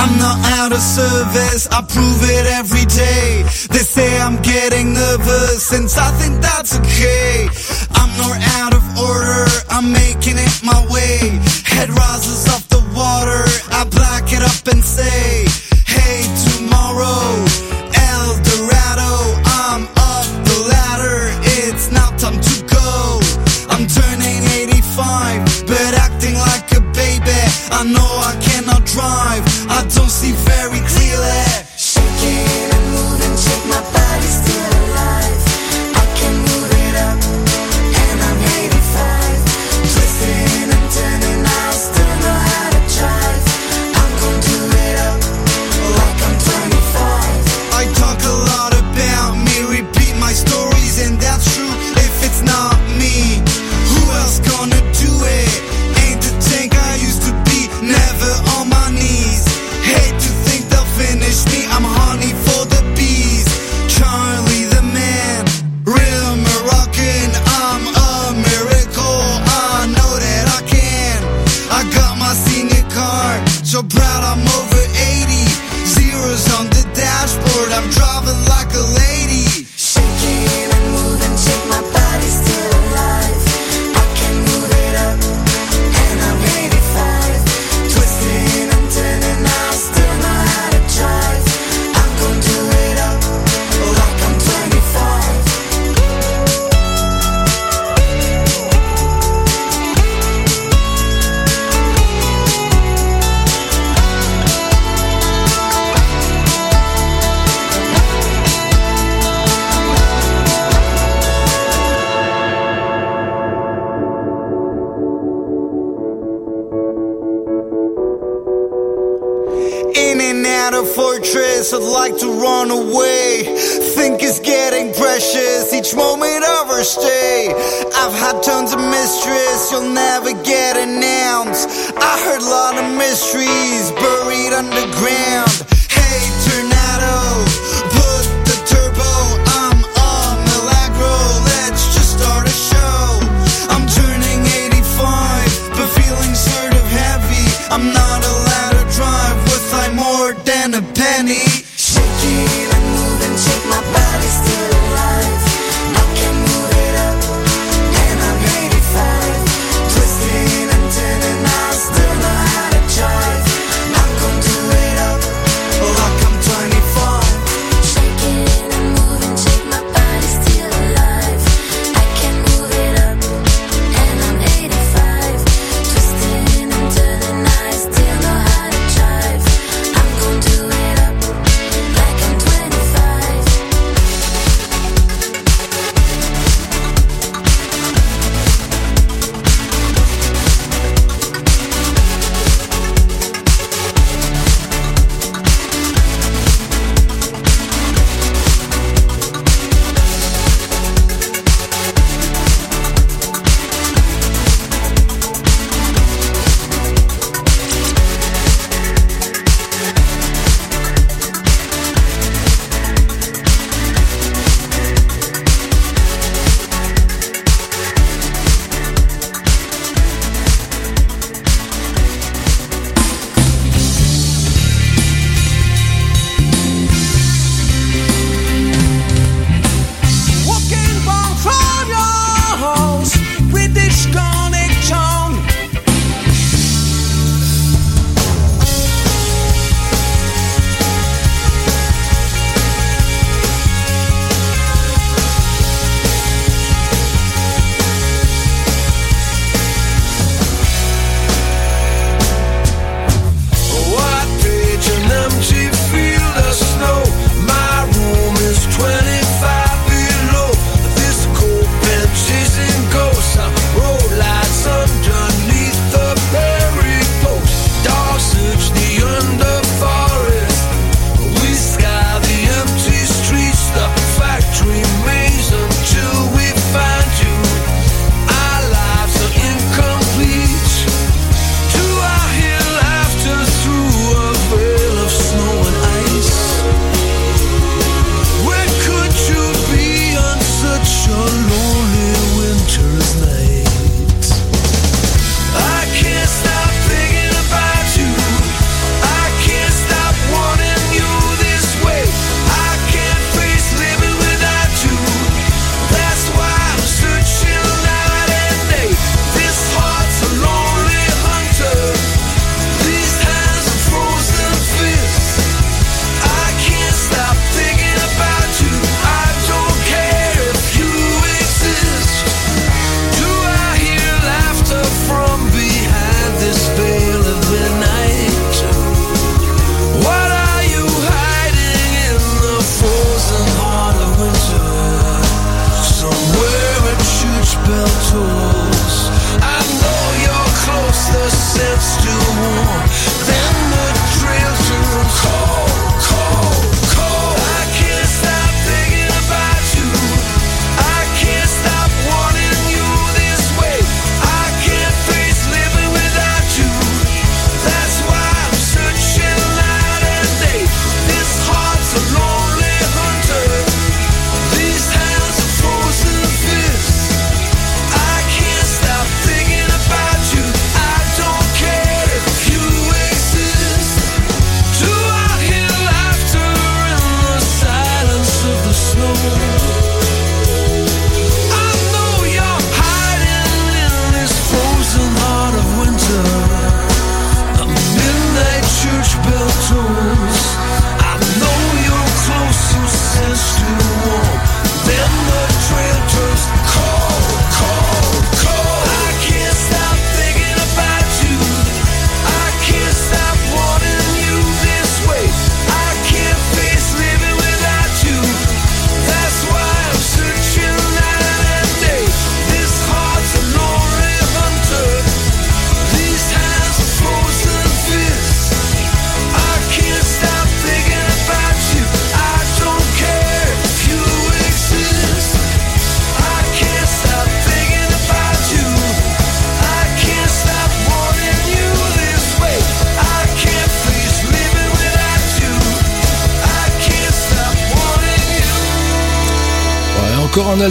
I'm 0.00 0.16
not 0.16 0.38
out 0.56 0.72
of 0.72 0.80
service, 0.80 1.68
I 1.68 1.82
prove 1.82 2.20
it 2.24 2.46
every 2.46 2.86
day. 2.86 3.44
They 3.68 3.84
say 3.84 4.18
I'm 4.18 4.40
getting 4.40 4.94
nervous, 4.94 5.72
and 5.72 5.84
I 5.92 6.10
think 6.16 6.40
that's 6.40 6.72
okay. 6.80 7.48
I'm 8.00 8.08
not 8.16 8.40
out 8.60 8.72
of 8.72 8.84
order, 8.96 9.44
I'm 9.68 9.92
making 9.92 10.38
it 10.38 10.54
my 10.64 10.80
way. 10.88 11.36
Head 11.68 11.90
rises 11.90 12.48
off 12.48 12.66
the 12.68 12.80
water, 12.96 13.44
I 13.76 13.84
black 13.92 14.32
it 14.32 14.42
up 14.42 14.64
and 14.72 14.82
say, 14.82 15.44
Hey, 15.84 16.24
tomorrow, 16.48 17.44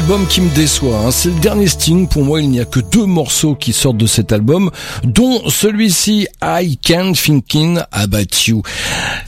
album 0.09 0.25
qui 0.25 0.41
me 0.41 0.49
déçoit. 0.55 0.97
Hein. 1.05 1.11
C'est 1.11 1.29
le 1.29 1.39
dernier 1.39 1.67
Sting. 1.67 2.07
Pour 2.07 2.23
moi, 2.23 2.41
il 2.41 2.49
n'y 2.49 2.59
a 2.59 2.65
que 2.65 2.79
deux 2.79 3.05
morceaux 3.05 3.53
qui 3.53 3.73
sortent 3.73 3.97
de 3.97 4.07
cet 4.07 4.31
album, 4.31 4.71
dont 5.03 5.47
celui-ci, 5.47 6.27
I 6.41 6.79
Can't 6.81 7.13
Thinking 7.13 7.79
About 7.91 8.47
You. 8.47 8.63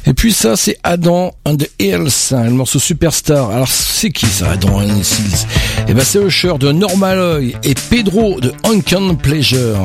Et 0.08 0.16
puis 0.16 0.34
ça, 0.34 0.56
c'est 0.56 0.80
Adam 0.82 1.34
and 1.46 1.58
the 1.58 1.70
Hills, 1.78 2.32
hein, 2.32 2.46
le 2.46 2.50
morceau 2.50 2.80
superstar. 2.80 3.52
Alors 3.52 3.68
c'est 3.68 4.10
qui 4.10 4.26
ça, 4.26 4.50
Adam 4.54 4.80
and 4.80 4.88
the 4.88 5.20
Hills? 5.20 5.46
Eh 5.88 5.94
ben, 5.94 6.04
c'est 6.04 6.20
Usher 6.20 6.58
de 6.60 6.72
Normal 6.72 7.20
Oil 7.20 7.54
et 7.64 7.76
Pedro 7.92 8.40
de 8.40 8.52
Uncan 8.64 9.14
Pleasure. 9.14 9.78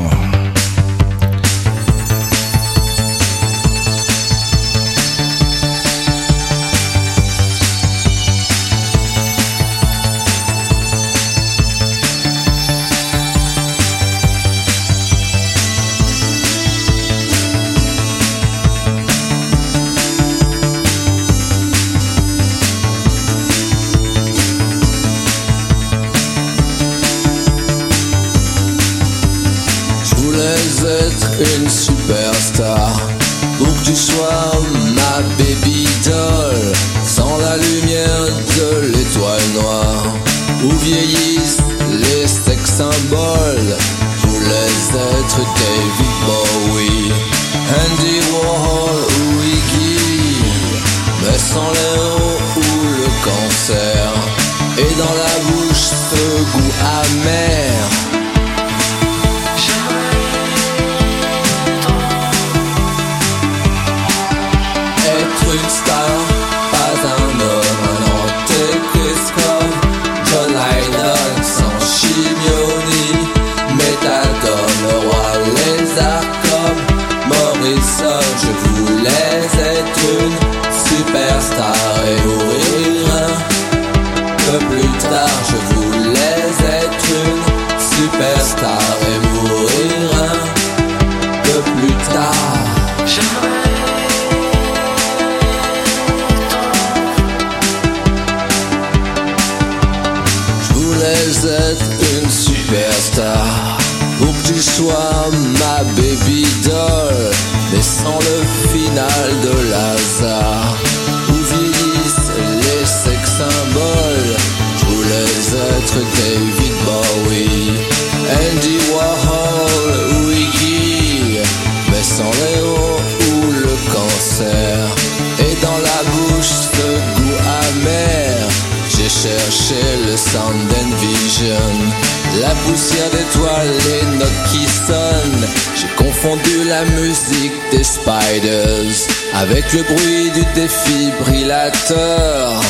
Spiders 138.07 139.09
avec 139.35 139.73
le 139.73 139.83
bruit 139.83 140.31
du 140.31 140.45
défibrillateur. 140.55 142.63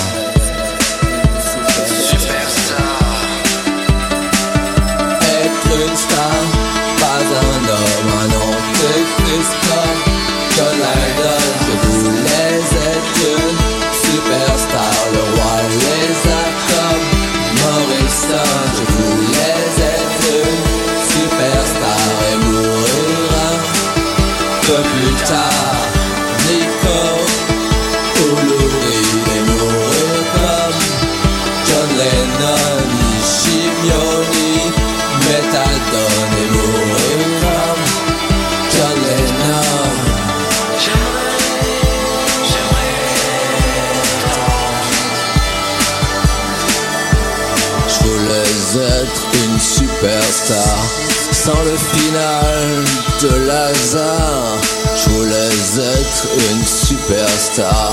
Final 51.97 52.85
de 53.23 53.47
Lazare. 53.47 54.59
Je 54.97 55.11
voulais 55.11 55.49
être 55.79 56.27
une 56.51 56.65
superstar. 56.65 57.93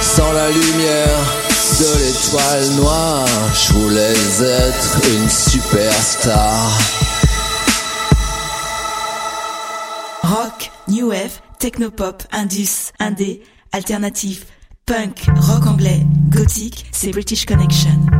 Sans 0.00 0.32
la 0.32 0.50
lumière 0.50 1.20
de 1.78 1.98
l'étoile 1.98 2.70
noire, 2.76 3.28
je 3.54 3.72
voulais 3.74 4.12
être 4.42 5.00
une 5.16 5.30
superstar. 5.30 6.78
Rock, 10.24 10.70
New 10.88 11.10
Wave, 11.10 11.40
Technopop, 11.60 12.24
Indus, 12.32 12.90
Indé, 12.98 13.42
Alternatif, 13.72 14.46
Punk, 14.84 15.26
Rock 15.36 15.66
anglais, 15.66 16.00
Gothique, 16.28 16.86
c'est 16.90 17.10
British 17.10 17.46
Connection. 17.46 18.13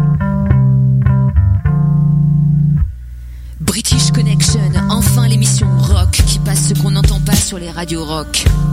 Radio 7.85 8.03
Rock. 8.07 8.64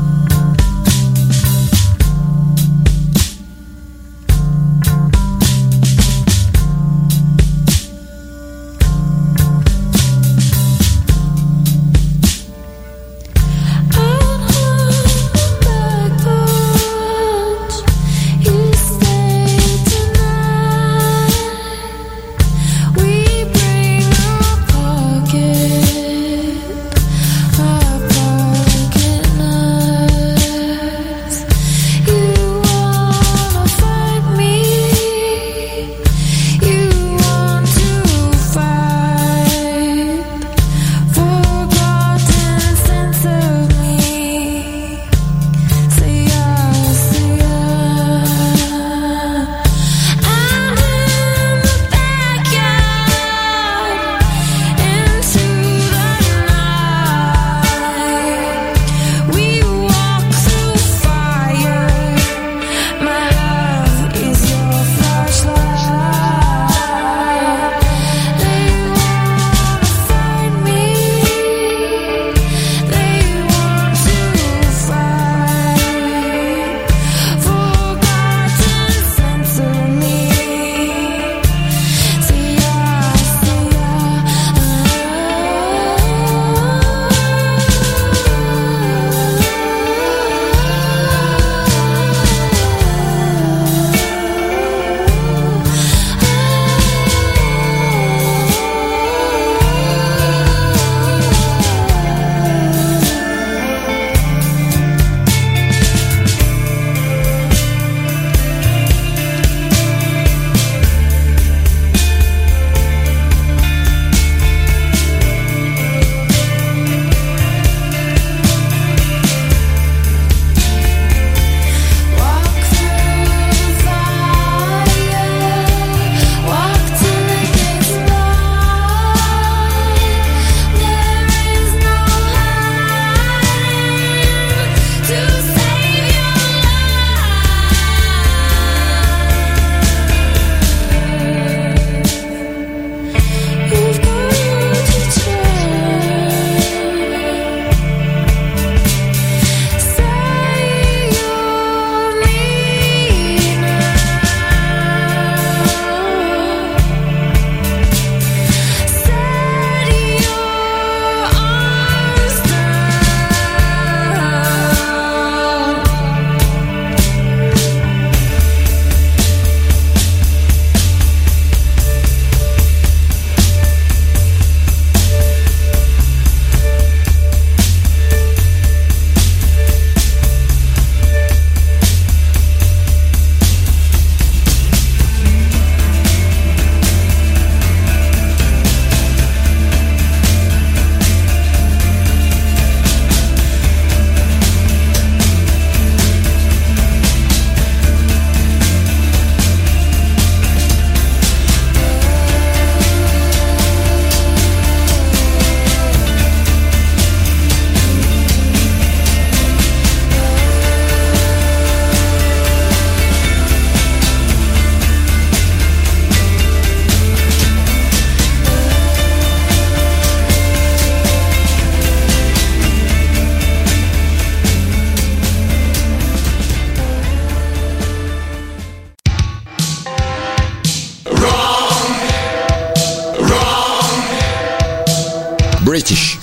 British. 235.64 236.21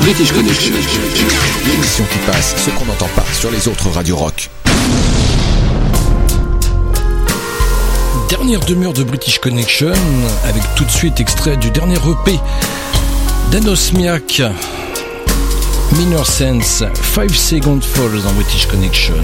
British 0.00 0.32
Connection, 0.32 0.74
l'émission 1.66 2.04
qui 2.10 2.18
passe 2.26 2.54
ce 2.56 2.70
qu'on 2.70 2.84
n'entend 2.86 3.08
pas 3.14 3.24
sur 3.32 3.50
les 3.52 3.68
autres 3.68 3.88
radios 3.90 4.16
rock. 4.16 4.50
Dernière 8.28 8.60
demi-heure 8.60 8.92
de 8.92 9.04
British 9.04 9.38
Connection, 9.38 9.92
avec 10.48 10.62
tout 10.74 10.84
de 10.84 10.90
suite 10.90 11.20
extrait 11.20 11.56
du 11.56 11.70
dernier 11.70 11.96
EP 11.96 12.40
d'Anosmiak, 13.52 14.42
Minor 15.96 16.26
Sense, 16.26 16.82
5 17.14 17.30
Second 17.30 17.80
Falls 17.80 18.22
dans 18.22 18.32
British 18.32 18.66
Connection. 18.66 19.14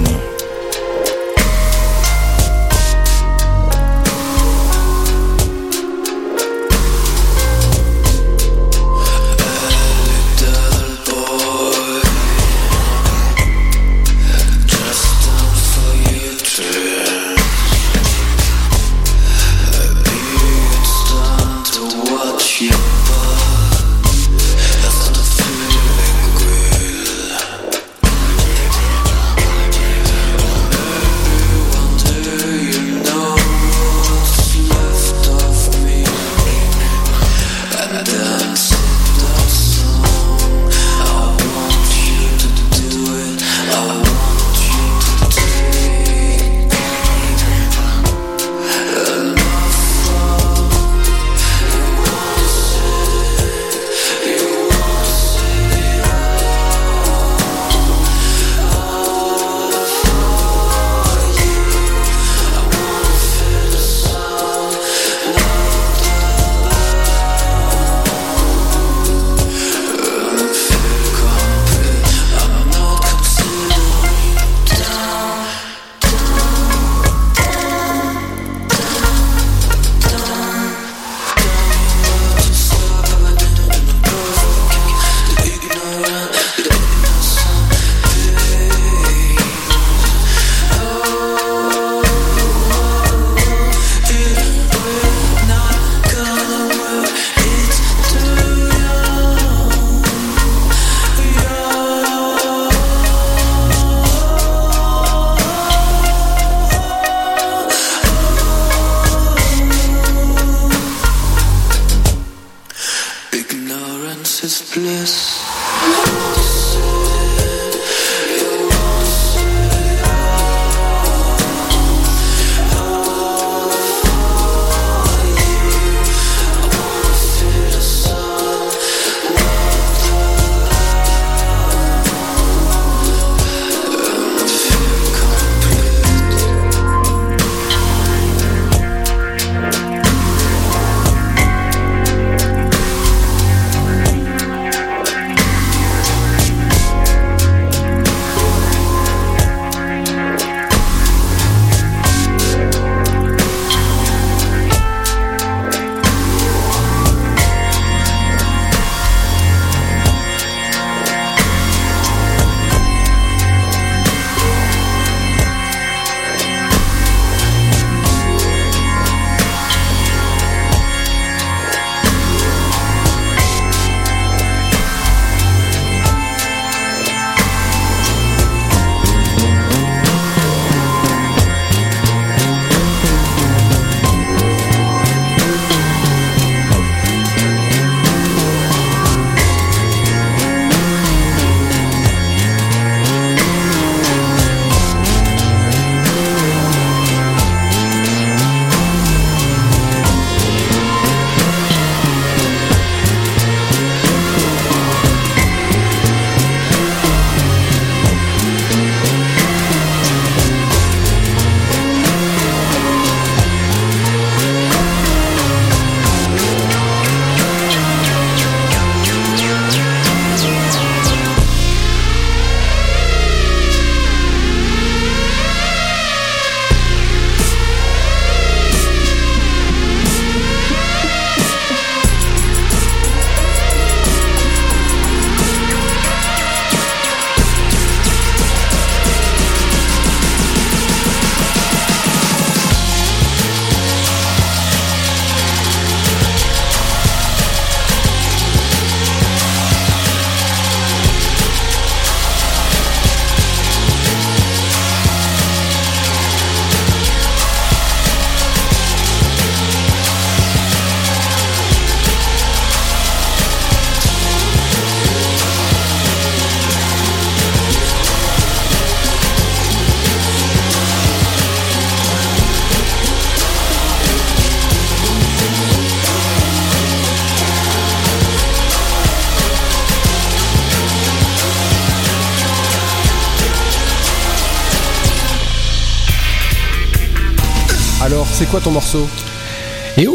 C'est 288.37 288.45
quoi 288.45 288.61
ton 288.61 288.69
morceau? 288.69 289.09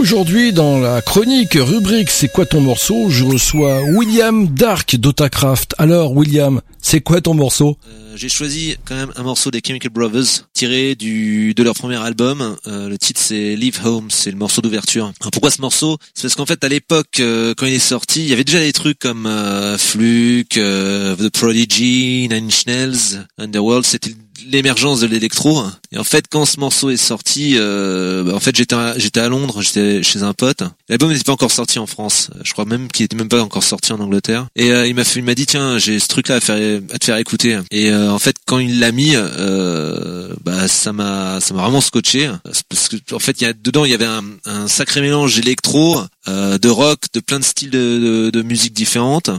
Aujourd'hui, 0.02 0.52
dans 0.52 0.80
la 0.80 1.00
chronique 1.00 1.54
rubrique 1.54 2.10
C'est 2.10 2.26
quoi 2.26 2.44
ton 2.44 2.60
morceau 2.60 3.08
Je 3.08 3.22
reçois 3.22 3.82
William 3.82 4.48
Dark 4.48 4.96
d'Otacraft. 4.96 5.76
Alors, 5.78 6.10
William, 6.16 6.60
c'est 6.80 7.00
quoi 7.00 7.20
ton 7.20 7.34
morceau? 7.34 7.76
Euh, 7.86 8.16
J'ai 8.16 8.28
choisi 8.28 8.74
quand 8.84 8.96
même 8.96 9.12
un 9.14 9.22
morceau 9.22 9.52
des 9.52 9.60
Chemical 9.64 9.92
Brothers 9.92 10.48
tiré 10.54 10.96
du 10.96 11.54
de 11.54 11.62
leur 11.62 11.74
premier 11.74 12.02
album. 12.02 12.56
Euh, 12.66 12.88
le 12.88 12.98
titre 12.98 13.20
c'est 13.22 13.54
Leave 13.54 13.78
Home, 13.86 14.08
c'est 14.10 14.32
le 14.32 14.36
morceau 14.36 14.60
d'ouverture. 14.60 15.12
Pourquoi 15.30 15.52
ce 15.52 15.60
morceau? 15.60 15.98
C'est 16.14 16.22
parce 16.22 16.34
qu'en 16.34 16.46
fait 16.46 16.64
à 16.64 16.68
l'époque 16.68 17.20
euh, 17.20 17.54
quand 17.56 17.66
il 17.66 17.74
est 17.74 17.78
sorti, 17.78 18.22
il 18.22 18.28
y 18.28 18.32
avait 18.32 18.42
déjà 18.44 18.58
des 18.58 18.72
trucs 18.72 18.98
comme 18.98 19.26
euh, 19.26 19.78
Fluke, 19.78 20.58
euh, 20.58 21.14
The 21.14 21.30
Prodigy, 21.30 22.28
Nine 22.28 22.46
Inch 22.46 22.66
Nails, 22.66 23.24
Underworld. 23.38 23.84
C'était 23.86 24.14
l'émergence 24.50 25.00
de 25.00 25.06
l'électro. 25.06 25.62
Et 25.92 25.98
en 25.98 26.04
fait, 26.04 26.24
quand 26.28 26.44
ce 26.44 26.58
morceau 26.58 26.90
est 26.90 26.96
sorti, 26.96 27.54
euh, 27.56 28.24
bah, 28.24 28.34
en 28.34 28.40
fait, 28.40 28.56
j'étais 28.56 28.74
j'étais 28.96 29.20
à 29.20 29.28
Londres, 29.28 29.62
j'étais 29.62 29.91
chez 30.02 30.22
un 30.22 30.32
pote. 30.32 30.62
L'album 30.88 31.10
n'était 31.10 31.24
pas 31.24 31.32
encore 31.32 31.50
sorti 31.50 31.78
en 31.78 31.86
France. 31.86 32.30
Je 32.44 32.52
crois 32.52 32.64
même 32.64 32.88
qu'il 32.88 33.04
était 33.04 33.16
même 33.16 33.28
pas 33.28 33.42
encore 33.42 33.64
sorti 33.64 33.92
en 33.92 34.00
Angleterre. 34.00 34.46
Et 34.56 34.70
euh, 34.72 34.86
il 34.86 34.94
m'a 34.94 35.02
il 35.16 35.24
m'a 35.24 35.34
dit 35.34 35.46
tiens, 35.46 35.78
j'ai 35.78 35.98
ce 35.98 36.08
truc-là 36.08 36.36
à 36.36 36.40
faire, 36.40 36.80
à 36.92 36.98
te 36.98 37.04
faire 37.04 37.16
écouter. 37.16 37.58
Et 37.70 37.90
euh, 37.90 38.10
en 38.10 38.18
fait, 38.18 38.36
quand 38.46 38.58
il 38.58 38.80
l'a 38.80 38.92
mis, 38.92 39.12
euh, 39.14 40.32
bah 40.44 40.68
ça 40.68 40.92
m'a, 40.92 41.40
ça 41.40 41.54
m'a 41.54 41.62
vraiment 41.62 41.80
scotché. 41.80 42.30
Parce 42.68 42.88
que 42.88 42.96
en 43.14 43.18
fait, 43.18 43.40
il 43.40 43.44
y 43.44 43.46
a 43.46 43.52
dedans, 43.52 43.84
il 43.84 43.90
y 43.90 43.94
avait 43.94 44.08
un 44.46 44.68
sacré 44.68 45.00
mélange 45.00 45.38
électro, 45.38 46.00
euh, 46.28 46.58
de 46.58 46.68
rock, 46.68 47.00
de 47.12 47.20
plein 47.20 47.38
de 47.38 47.44
styles 47.44 47.70
de, 47.70 47.78
de, 47.78 48.30
de 48.30 48.42
musique 48.42 48.72
différentes. 48.72 49.30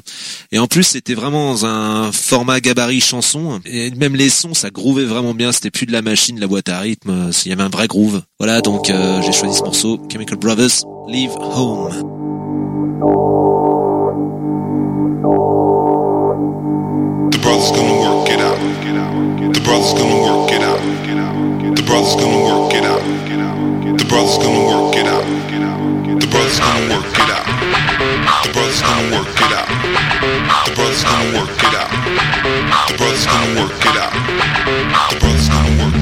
Et 0.52 0.60
en 0.60 0.68
plus, 0.68 0.84
c'était 0.84 1.14
vraiment 1.14 1.52
dans 1.52 1.66
un 1.66 2.12
format 2.12 2.60
gabarit 2.60 3.02
chanson. 3.02 3.62
Et 3.66 3.92
même 3.92 4.16
les 4.16 4.30
sons, 4.30 4.54
ça 4.54 4.70
groovait 4.70 5.06
vraiment 5.06 5.34
bien. 5.34 5.52
C'était 5.52 5.72
plus 5.72 5.86
de 5.86 5.92
la 5.92 6.02
machine, 6.02 6.40
la 6.40 6.48
boîte 6.48 6.70
à 6.70 6.80
rythme. 6.80 7.30
Il 7.46 7.50
y 7.50 7.52
avait 7.54 7.64
un 7.64 7.70
vrai 7.70 7.88
groove. 7.88 8.22
Voilà, 8.40 8.62
donc 8.62 8.90
euh, 8.90 9.22
j'ai 9.22 9.32
choisi 9.32 9.58
ce 9.58 9.64
morceau, 9.64 10.00
Chemical 10.12 10.38
Brothers, 10.38 10.84
Leave 11.08 11.36
Home. 11.38 11.90
The 26.34 26.40
brother's 26.40 26.60
gonna 26.60 26.90
work 26.90 27.14
it 27.14 27.30
out. 27.30 27.46
The 28.42 28.50
brother's 28.54 28.82
gonna 28.82 29.12
work 29.14 29.38
it 29.38 29.54
out. 29.54 29.70
The 30.66 30.74
brother's 30.74 31.04
gonna 31.04 31.38
work 31.38 31.62
it 31.62 31.76
out. 31.78 31.92
The 32.90 32.98
brother's 32.98 33.26
gonna 33.28 33.62
work 33.62 33.86
it 33.86 33.98
out. 34.02 34.14
The 35.12 35.20
brother's 35.20 35.48
gonna 35.48 35.84
work 35.84 35.93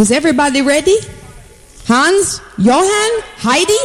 Is 0.00 0.10
everybody 0.10 0.62
ready? 0.62 0.96
Hans, 1.84 2.40
Johan, 2.56 3.20
Heidi? 3.36 3.76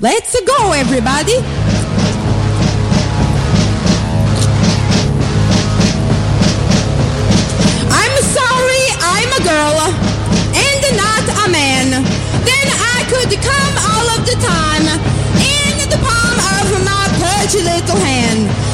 Let's 0.00 0.32
go, 0.40 0.72
everybody! 0.72 1.36
I'm 7.92 8.16
sorry, 8.24 8.84
I'm 9.04 9.30
a 9.36 9.42
girl 9.44 9.76
and 10.56 10.82
not 10.96 11.24
a 11.44 11.52
man. 11.52 11.90
Then 12.48 12.66
I 12.80 13.04
could 13.12 13.36
come 13.36 13.74
all 13.84 14.06
of 14.16 14.24
the 14.24 14.40
time 14.40 14.88
in 15.44 15.76
the 15.92 16.00
palm 16.00 16.38
of 16.56 16.72
my 16.88 17.04
pudgy 17.20 17.60
little 17.60 18.00
hand. 18.00 18.73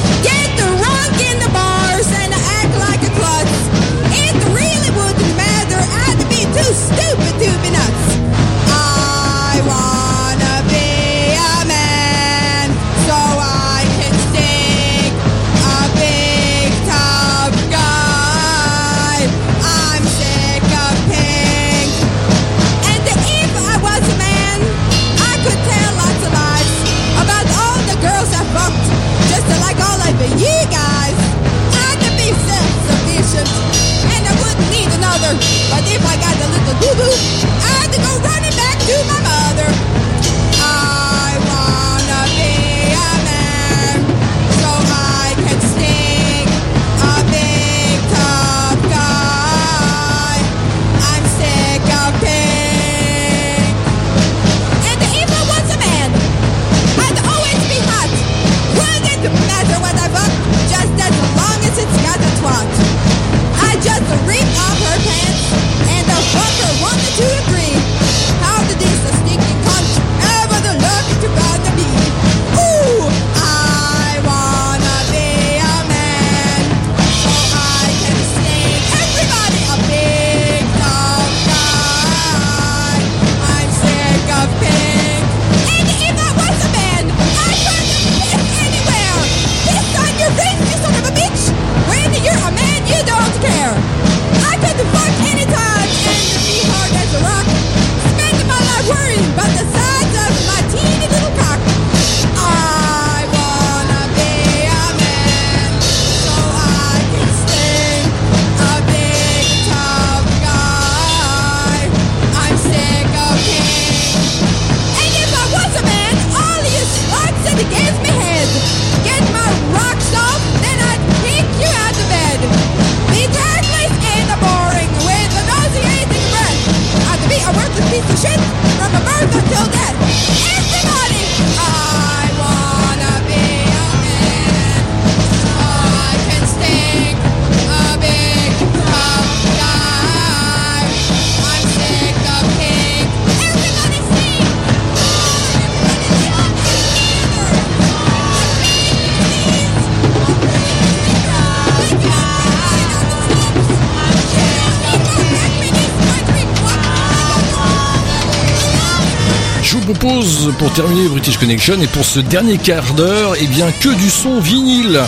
Propose 160.01 160.52
pour 160.59 160.72
terminer 160.72 161.09
British 161.09 161.36
Connection 161.36 161.74
et 161.82 161.86
pour 161.86 162.05
ce 162.05 162.20
dernier 162.20 162.56
quart 162.56 162.94
d'heure, 162.94 163.35
eh 163.39 163.47
bien 163.47 163.70
que 163.70 163.90
du 163.90 164.09
son 164.09 164.40
vinyle. 164.40 164.98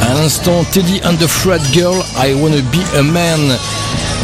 À 0.00 0.14
l'instant, 0.14 0.64
Teddy 0.70 1.00
and 1.04 1.14
the 1.14 1.26
Frat 1.26 1.58
Girl, 1.72 1.96
I 2.16 2.34
Wanna 2.34 2.60
Be 2.60 2.96
a 2.96 3.02
Man. 3.02 3.58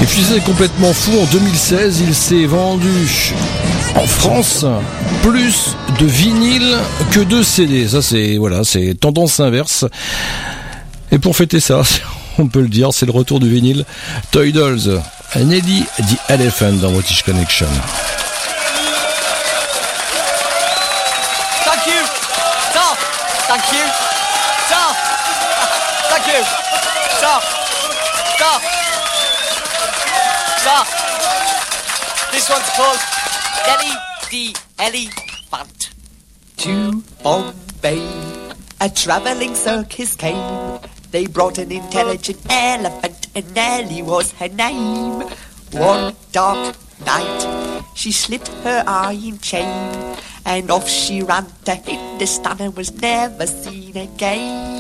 Et 0.01 0.07
puis 0.07 0.23
c'est 0.23 0.41
complètement 0.45 0.93
fou, 0.93 1.13
en 1.21 1.25
2016, 1.33 2.03
il 2.07 2.15
s'est 2.15 2.47
vendu 2.47 3.35
en 3.97 4.07
France 4.07 4.65
plus 5.23 5.75
de 5.99 6.07
vinyle 6.07 6.77
que 7.11 7.21
de 7.21 7.43
CD. 7.43 7.89
Ça 7.89 8.03
c'est 8.03 8.37
voilà, 8.37 8.63
c'est 8.63 8.95
tendance 8.95 9.41
inverse. 9.41 9.85
Et 11.11 11.19
pour 11.19 11.35
fêter 11.35 11.59
ça, 11.59 11.83
on 12.39 12.47
peut 12.47 12.61
le 12.61 12.69
dire, 12.69 12.91
c'est 12.93 13.07
le 13.07 13.13
retour 13.13 13.41
du 13.41 13.51
vinyle. 13.51 13.85
Toy 14.31 14.53
Dolls, 14.53 15.01
Nelly 15.35 15.85
the 15.99 16.31
Elephant 16.31 16.75
dans 16.75 16.93
British 16.93 17.25
Connection. 17.25 17.67
Thank 23.49 23.73
you. 23.73 23.87
Stop. 24.69 24.95
Thank 26.13 26.27
you. 26.27 26.43
Stop. 27.17 27.43
Stop. 28.37 28.61
Stop. 30.61 30.87
This 32.31 32.51
one's 32.51 32.69
called 32.77 33.01
Nelly 33.67 33.95
the 34.31 34.55
Elephant. 34.79 35.91
To 36.59 37.03
Bombay, 37.23 38.53
a 38.83 38.91
traveling 38.91 39.55
circus 39.55 40.15
came. 40.15 40.79
They 41.11 41.27
brought 41.27 41.57
an 41.57 41.73
intelligent 41.73 42.41
elephant, 42.51 43.29
and 43.35 43.55
Nelly 43.55 44.03
was 44.03 44.33
her 44.33 44.49
name. 44.49 45.23
One 45.73 46.15
dark 46.33 46.77
night, 47.05 47.83
she 47.95 48.13
slipped 48.13 48.49
her 48.65 48.85
iron 48.87 49.39
chain, 49.39 50.17
and 50.45 50.71
off 50.71 50.89
she 50.89 51.23
ran 51.23 51.47
to 51.65 51.75
Hindustan 51.75 52.57
and 52.61 52.77
was 52.77 52.93
never 53.01 53.47
seen 53.47 53.97
again. 53.97 54.79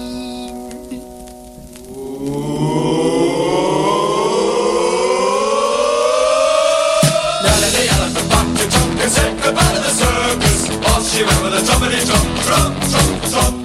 Nelly 7.42 7.70
the 7.74 7.82
elephant 7.94 8.28
back 8.28 8.48
to 8.58 8.64
trunk 8.70 9.00
and 9.00 9.12
said 9.12 9.32
goodbye 9.42 9.74
to 9.74 9.80
the 9.80 9.92
circus. 9.94 10.60
Off 10.86 11.02
she 11.10 11.22
went 11.22 11.40
with 11.42 11.54
a 11.54 11.62
trumpety 11.62 12.00
trump, 12.06 12.28
trump, 12.46 12.74
trump, 12.90 13.22
trump. 13.30 13.56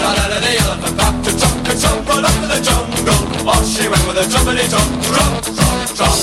Nelly 0.00 0.38
the 0.40 0.52
elephant 0.64 0.96
back 0.96 1.14
to 1.24 1.30
trunk 1.38 1.68
and 1.68 1.78
right 2.08 2.24
up 2.24 2.34
to 2.40 2.46
the 2.48 2.60
jungle. 2.64 3.48
Off 3.48 3.64
she 3.66 3.88
went 3.88 4.04
with 4.08 4.18
a 4.18 4.26
trumpety 4.30 4.66
trump, 4.68 4.90
trump, 5.04 5.44
trump, 5.44 5.96
trump. 5.96 6.20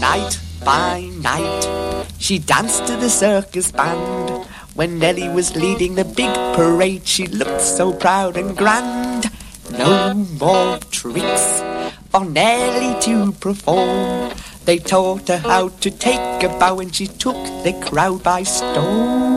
Night 0.00 0.49
by 0.64 1.10
night. 1.20 2.06
She 2.18 2.38
danced 2.38 2.86
to 2.86 2.96
the 2.96 3.10
circus 3.10 3.72
band. 3.72 4.46
When 4.74 4.98
Nellie 4.98 5.28
was 5.28 5.56
leading 5.56 5.94
the 5.94 6.04
big 6.04 6.32
parade, 6.54 7.06
she 7.06 7.26
looked 7.26 7.60
so 7.60 7.92
proud 7.92 8.36
and 8.36 8.56
grand. 8.56 9.30
No 9.70 10.14
more 10.14 10.78
tricks 10.90 11.62
for 12.10 12.24
Nellie 12.24 13.00
to 13.02 13.32
perform. 13.32 14.32
They 14.64 14.78
taught 14.78 15.28
her 15.28 15.38
how 15.38 15.68
to 15.68 15.90
take 15.90 16.42
a 16.42 16.48
bow 16.58 16.78
and 16.80 16.94
she 16.94 17.06
took 17.06 17.36
the 17.64 17.72
crowd 17.80 18.22
by 18.22 18.42
storm. 18.42 19.29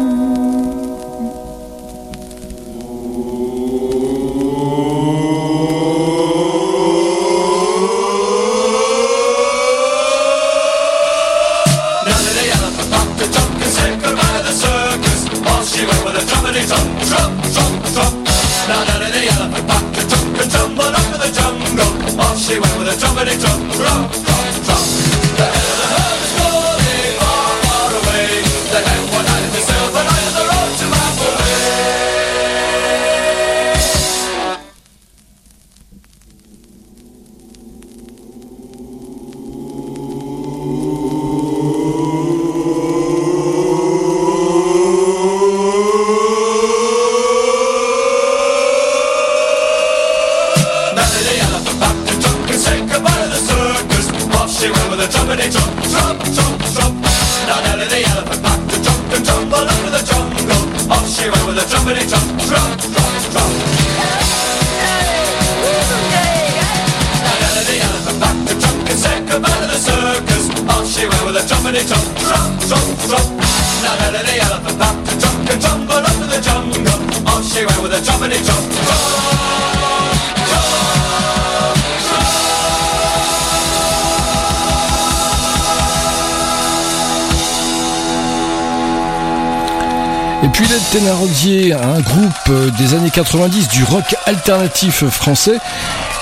Et 90.44 90.50
puis 90.50 90.66
les 90.68 90.78
Thénardier, 90.92 91.74
un 91.74 92.02
groupe 92.02 92.34
euh, 92.50 92.70
des 92.78 92.94
années 92.96 93.10
90 93.10 93.70
du 93.70 93.84
rock 93.86 94.16
alternatif 94.26 95.06
français, 95.06 95.58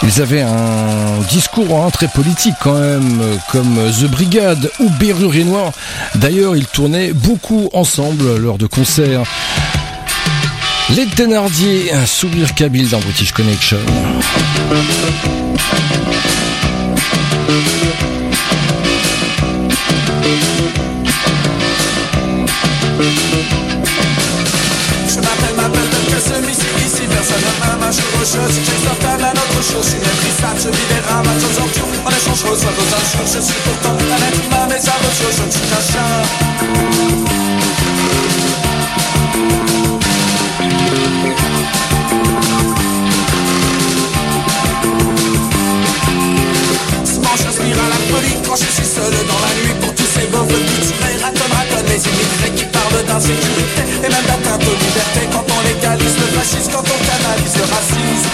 ils 0.03 0.21
avaient 0.21 0.41
un 0.41 1.19
discours 1.29 1.83
hein, 1.83 1.89
très 1.91 2.07
politique 2.07 2.55
quand 2.61 2.79
même, 2.79 3.21
comme 3.51 3.77
The 3.99 4.05
Brigade 4.05 4.71
ou 4.79 4.89
Berrure 4.99 5.45
Noir. 5.45 5.71
D'ailleurs, 6.15 6.55
ils 6.55 6.67
tournaient 6.67 7.13
beaucoup 7.13 7.69
ensemble 7.73 8.37
lors 8.37 8.57
de 8.57 8.65
concerts. 8.65 9.23
Les 10.95 11.05
Thénardier, 11.05 11.93
un 11.93 12.05
souvenir 12.05 12.53
kabyle 12.53 12.89
dans 12.89 12.99
British 12.99 13.31
Connection. 13.31 13.77
je 27.91 28.01
rejette 28.19 28.53
J'ai 28.53 28.79
certaine 28.87 29.23
à 29.25 29.33
notre 29.33 29.61
chose, 29.63 29.83
je 29.83 29.89
suis 29.89 29.99
maîtrisable, 29.99 30.59
je 30.59 30.69
libère 30.69 31.23
ma 31.23 31.33
chose 31.39 31.59
en 31.59 31.67
tout 31.67 31.89
En 32.05 32.09
échange 32.09 32.43
reçois 32.43 32.71
nos 32.71 32.89
injures, 32.95 33.27
je 33.27 33.39
suis 33.39 33.61
pourtant 33.65 33.95
un 33.95 34.21
être 34.27 34.45
humain 34.45 34.65
mais 34.69 34.75
à 34.75 34.95
votre 35.01 35.15
je 35.19 35.43
ne 35.43 35.51
suis 35.51 35.61
qu'un 35.61 35.83
chat. 35.91 36.21
Quand 48.45 48.57
je 48.57 48.65
suis 48.65 48.85
seul 48.85 49.13
dans 49.29 49.39
la 49.39 49.53
nuit 49.63 49.73
pour 49.79 49.95
tous 49.95 50.03
ces 50.03 50.27
pauvres 50.27 50.47
culturels 50.47 51.23
les 51.91 52.07
immigrés 52.07 52.51
qui 52.55 52.65
parlent 52.65 53.03
d'insécurité 53.05 53.83
et 54.03 54.09
même 54.09 54.25
d'atteinte 54.25 54.63
aux 54.63 54.77
libertés 54.83 55.27
quand 55.31 55.45
on 55.45 55.61
légalise 55.67 56.15
le 56.17 56.27
fascisme, 56.37 56.71
quand 56.71 56.87
on 56.87 56.99
canalise 57.03 57.55
le 57.57 57.65
racisme. 57.67 58.31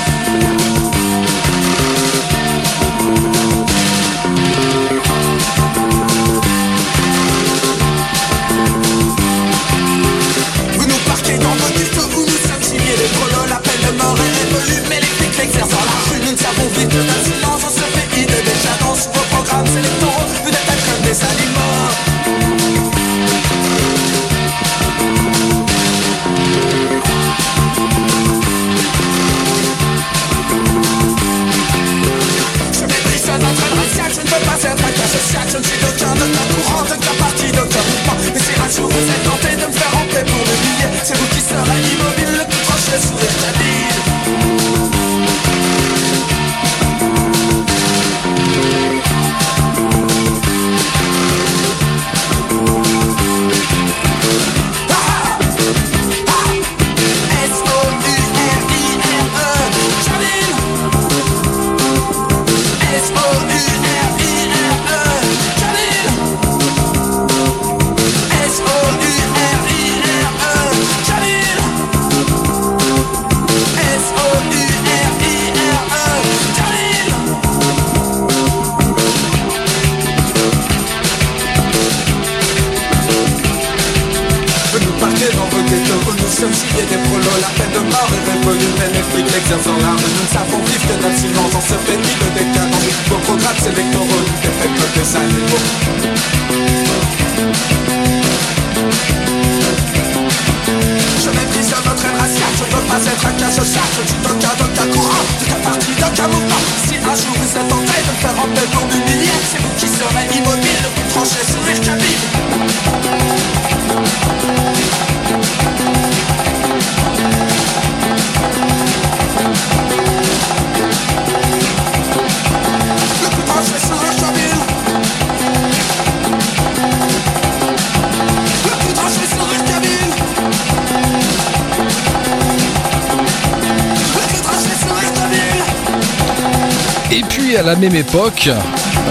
même 137.80 137.96
époque, 137.96 138.50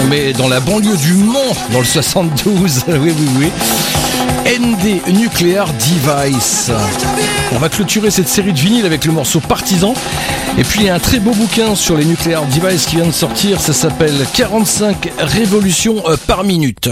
mais 0.08 0.32
dans 0.32 0.48
la 0.48 0.60
banlieue 0.60 0.96
du 0.96 1.12
Mont, 1.14 1.54
dans 1.72 1.78
le 1.78 1.84
72. 1.84 2.84
oui, 2.88 2.96
oui, 2.98 3.28
oui. 3.38 3.50
ND 4.58 5.14
Nuclear 5.14 5.68
Device. 5.72 6.70
On 7.52 7.58
va 7.58 7.68
clôturer 7.68 8.10
cette 8.10 8.28
série 8.28 8.52
de 8.52 8.58
vinyles 8.58 8.86
avec 8.86 9.04
le 9.04 9.12
morceau 9.12 9.40
Partisan. 9.40 9.94
Et 10.58 10.64
puis 10.64 10.80
il 10.80 10.86
y 10.86 10.88
a 10.88 10.94
un 10.94 10.98
très 10.98 11.20
beau 11.20 11.32
bouquin 11.32 11.74
sur 11.74 11.96
les 11.96 12.04
Nuclear 12.04 12.44
Device 12.46 12.86
qui 12.86 12.96
vient 12.96 13.06
de 13.06 13.12
sortir. 13.12 13.60
Ça 13.60 13.72
s'appelle 13.72 14.14
45 14.34 15.10
révolutions 15.18 16.02
euh, 16.08 16.16
par 16.26 16.42
minute. 16.42 16.88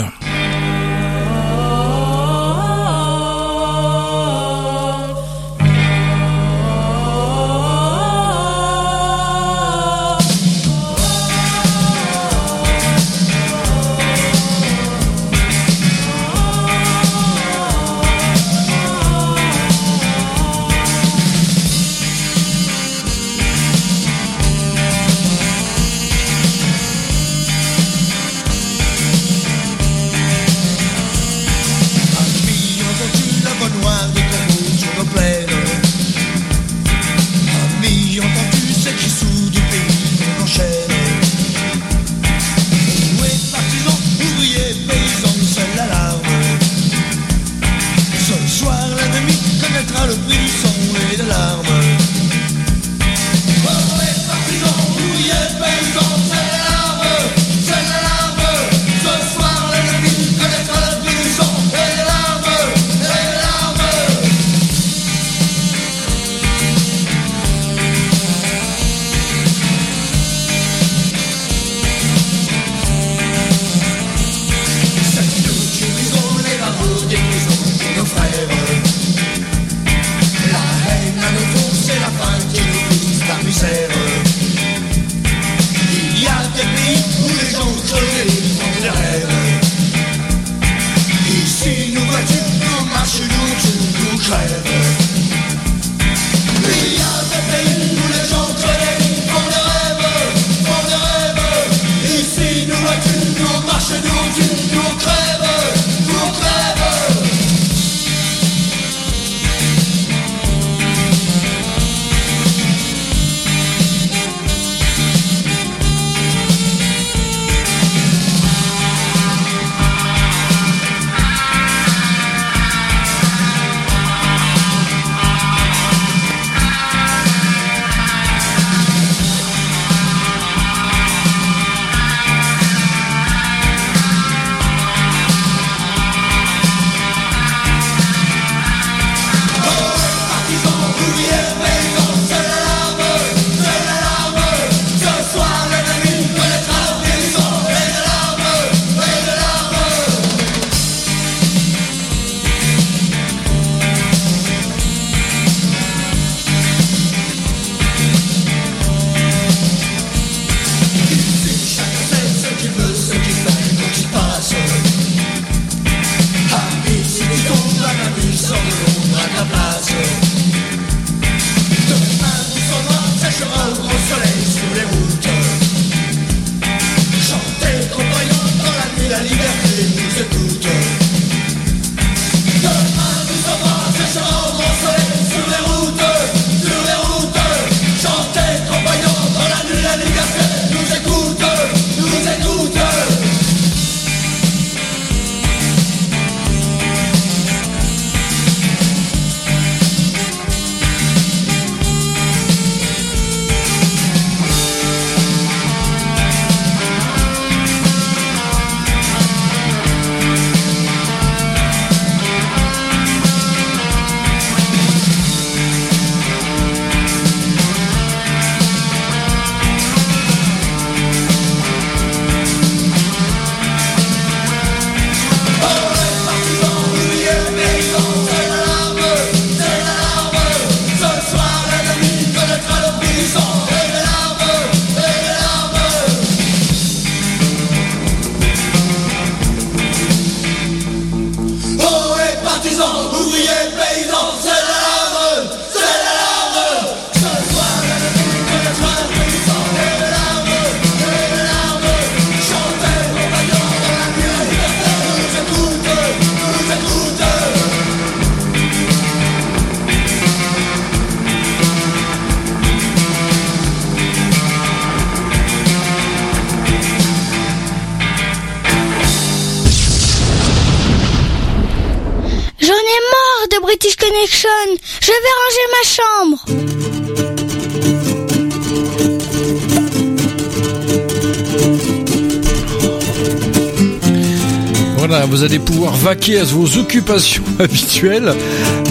Vaquer 286.05 286.39
à 286.39 286.44
vos 286.44 286.76
occupations 286.76 287.43
habituelles. 287.59 288.35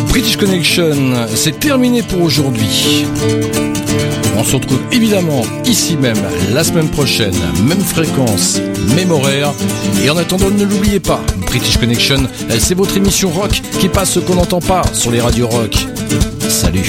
British 0.10 0.36
Connection, 0.36 1.28
c'est 1.28 1.60
terminé 1.60 2.02
pour 2.02 2.24
aujourd'hui. 2.24 3.06
On 4.36 4.44
se 4.44 4.56
retrouve 4.56 4.80
évidemment 4.92 5.44
ici 5.66 5.96
même 5.96 6.18
la 6.52 6.64
semaine 6.64 6.90
prochaine, 6.90 7.36
même 7.68 7.82
fréquence, 7.82 8.60
même 8.96 9.12
horaire. 9.12 9.54
Et 10.04 10.10
en 10.10 10.18
attendant, 10.18 10.50
ne 10.50 10.66
l'oubliez 10.66 11.00
pas, 11.00 11.22
British 11.46 11.78
Connection, 11.78 12.28
c'est 12.58 12.76
votre 12.76 12.98
émission 12.98 13.30
rock 13.30 13.62
qui 13.80 13.90
passe 13.90 14.14
ce 14.14 14.20
qu'on 14.20 14.36
n'entend 14.36 14.60
pas 14.60 14.82
sur 14.92 15.12
les 15.12 15.22
radios 15.22 15.48
rock. 15.48 15.86
Salut 16.50 16.82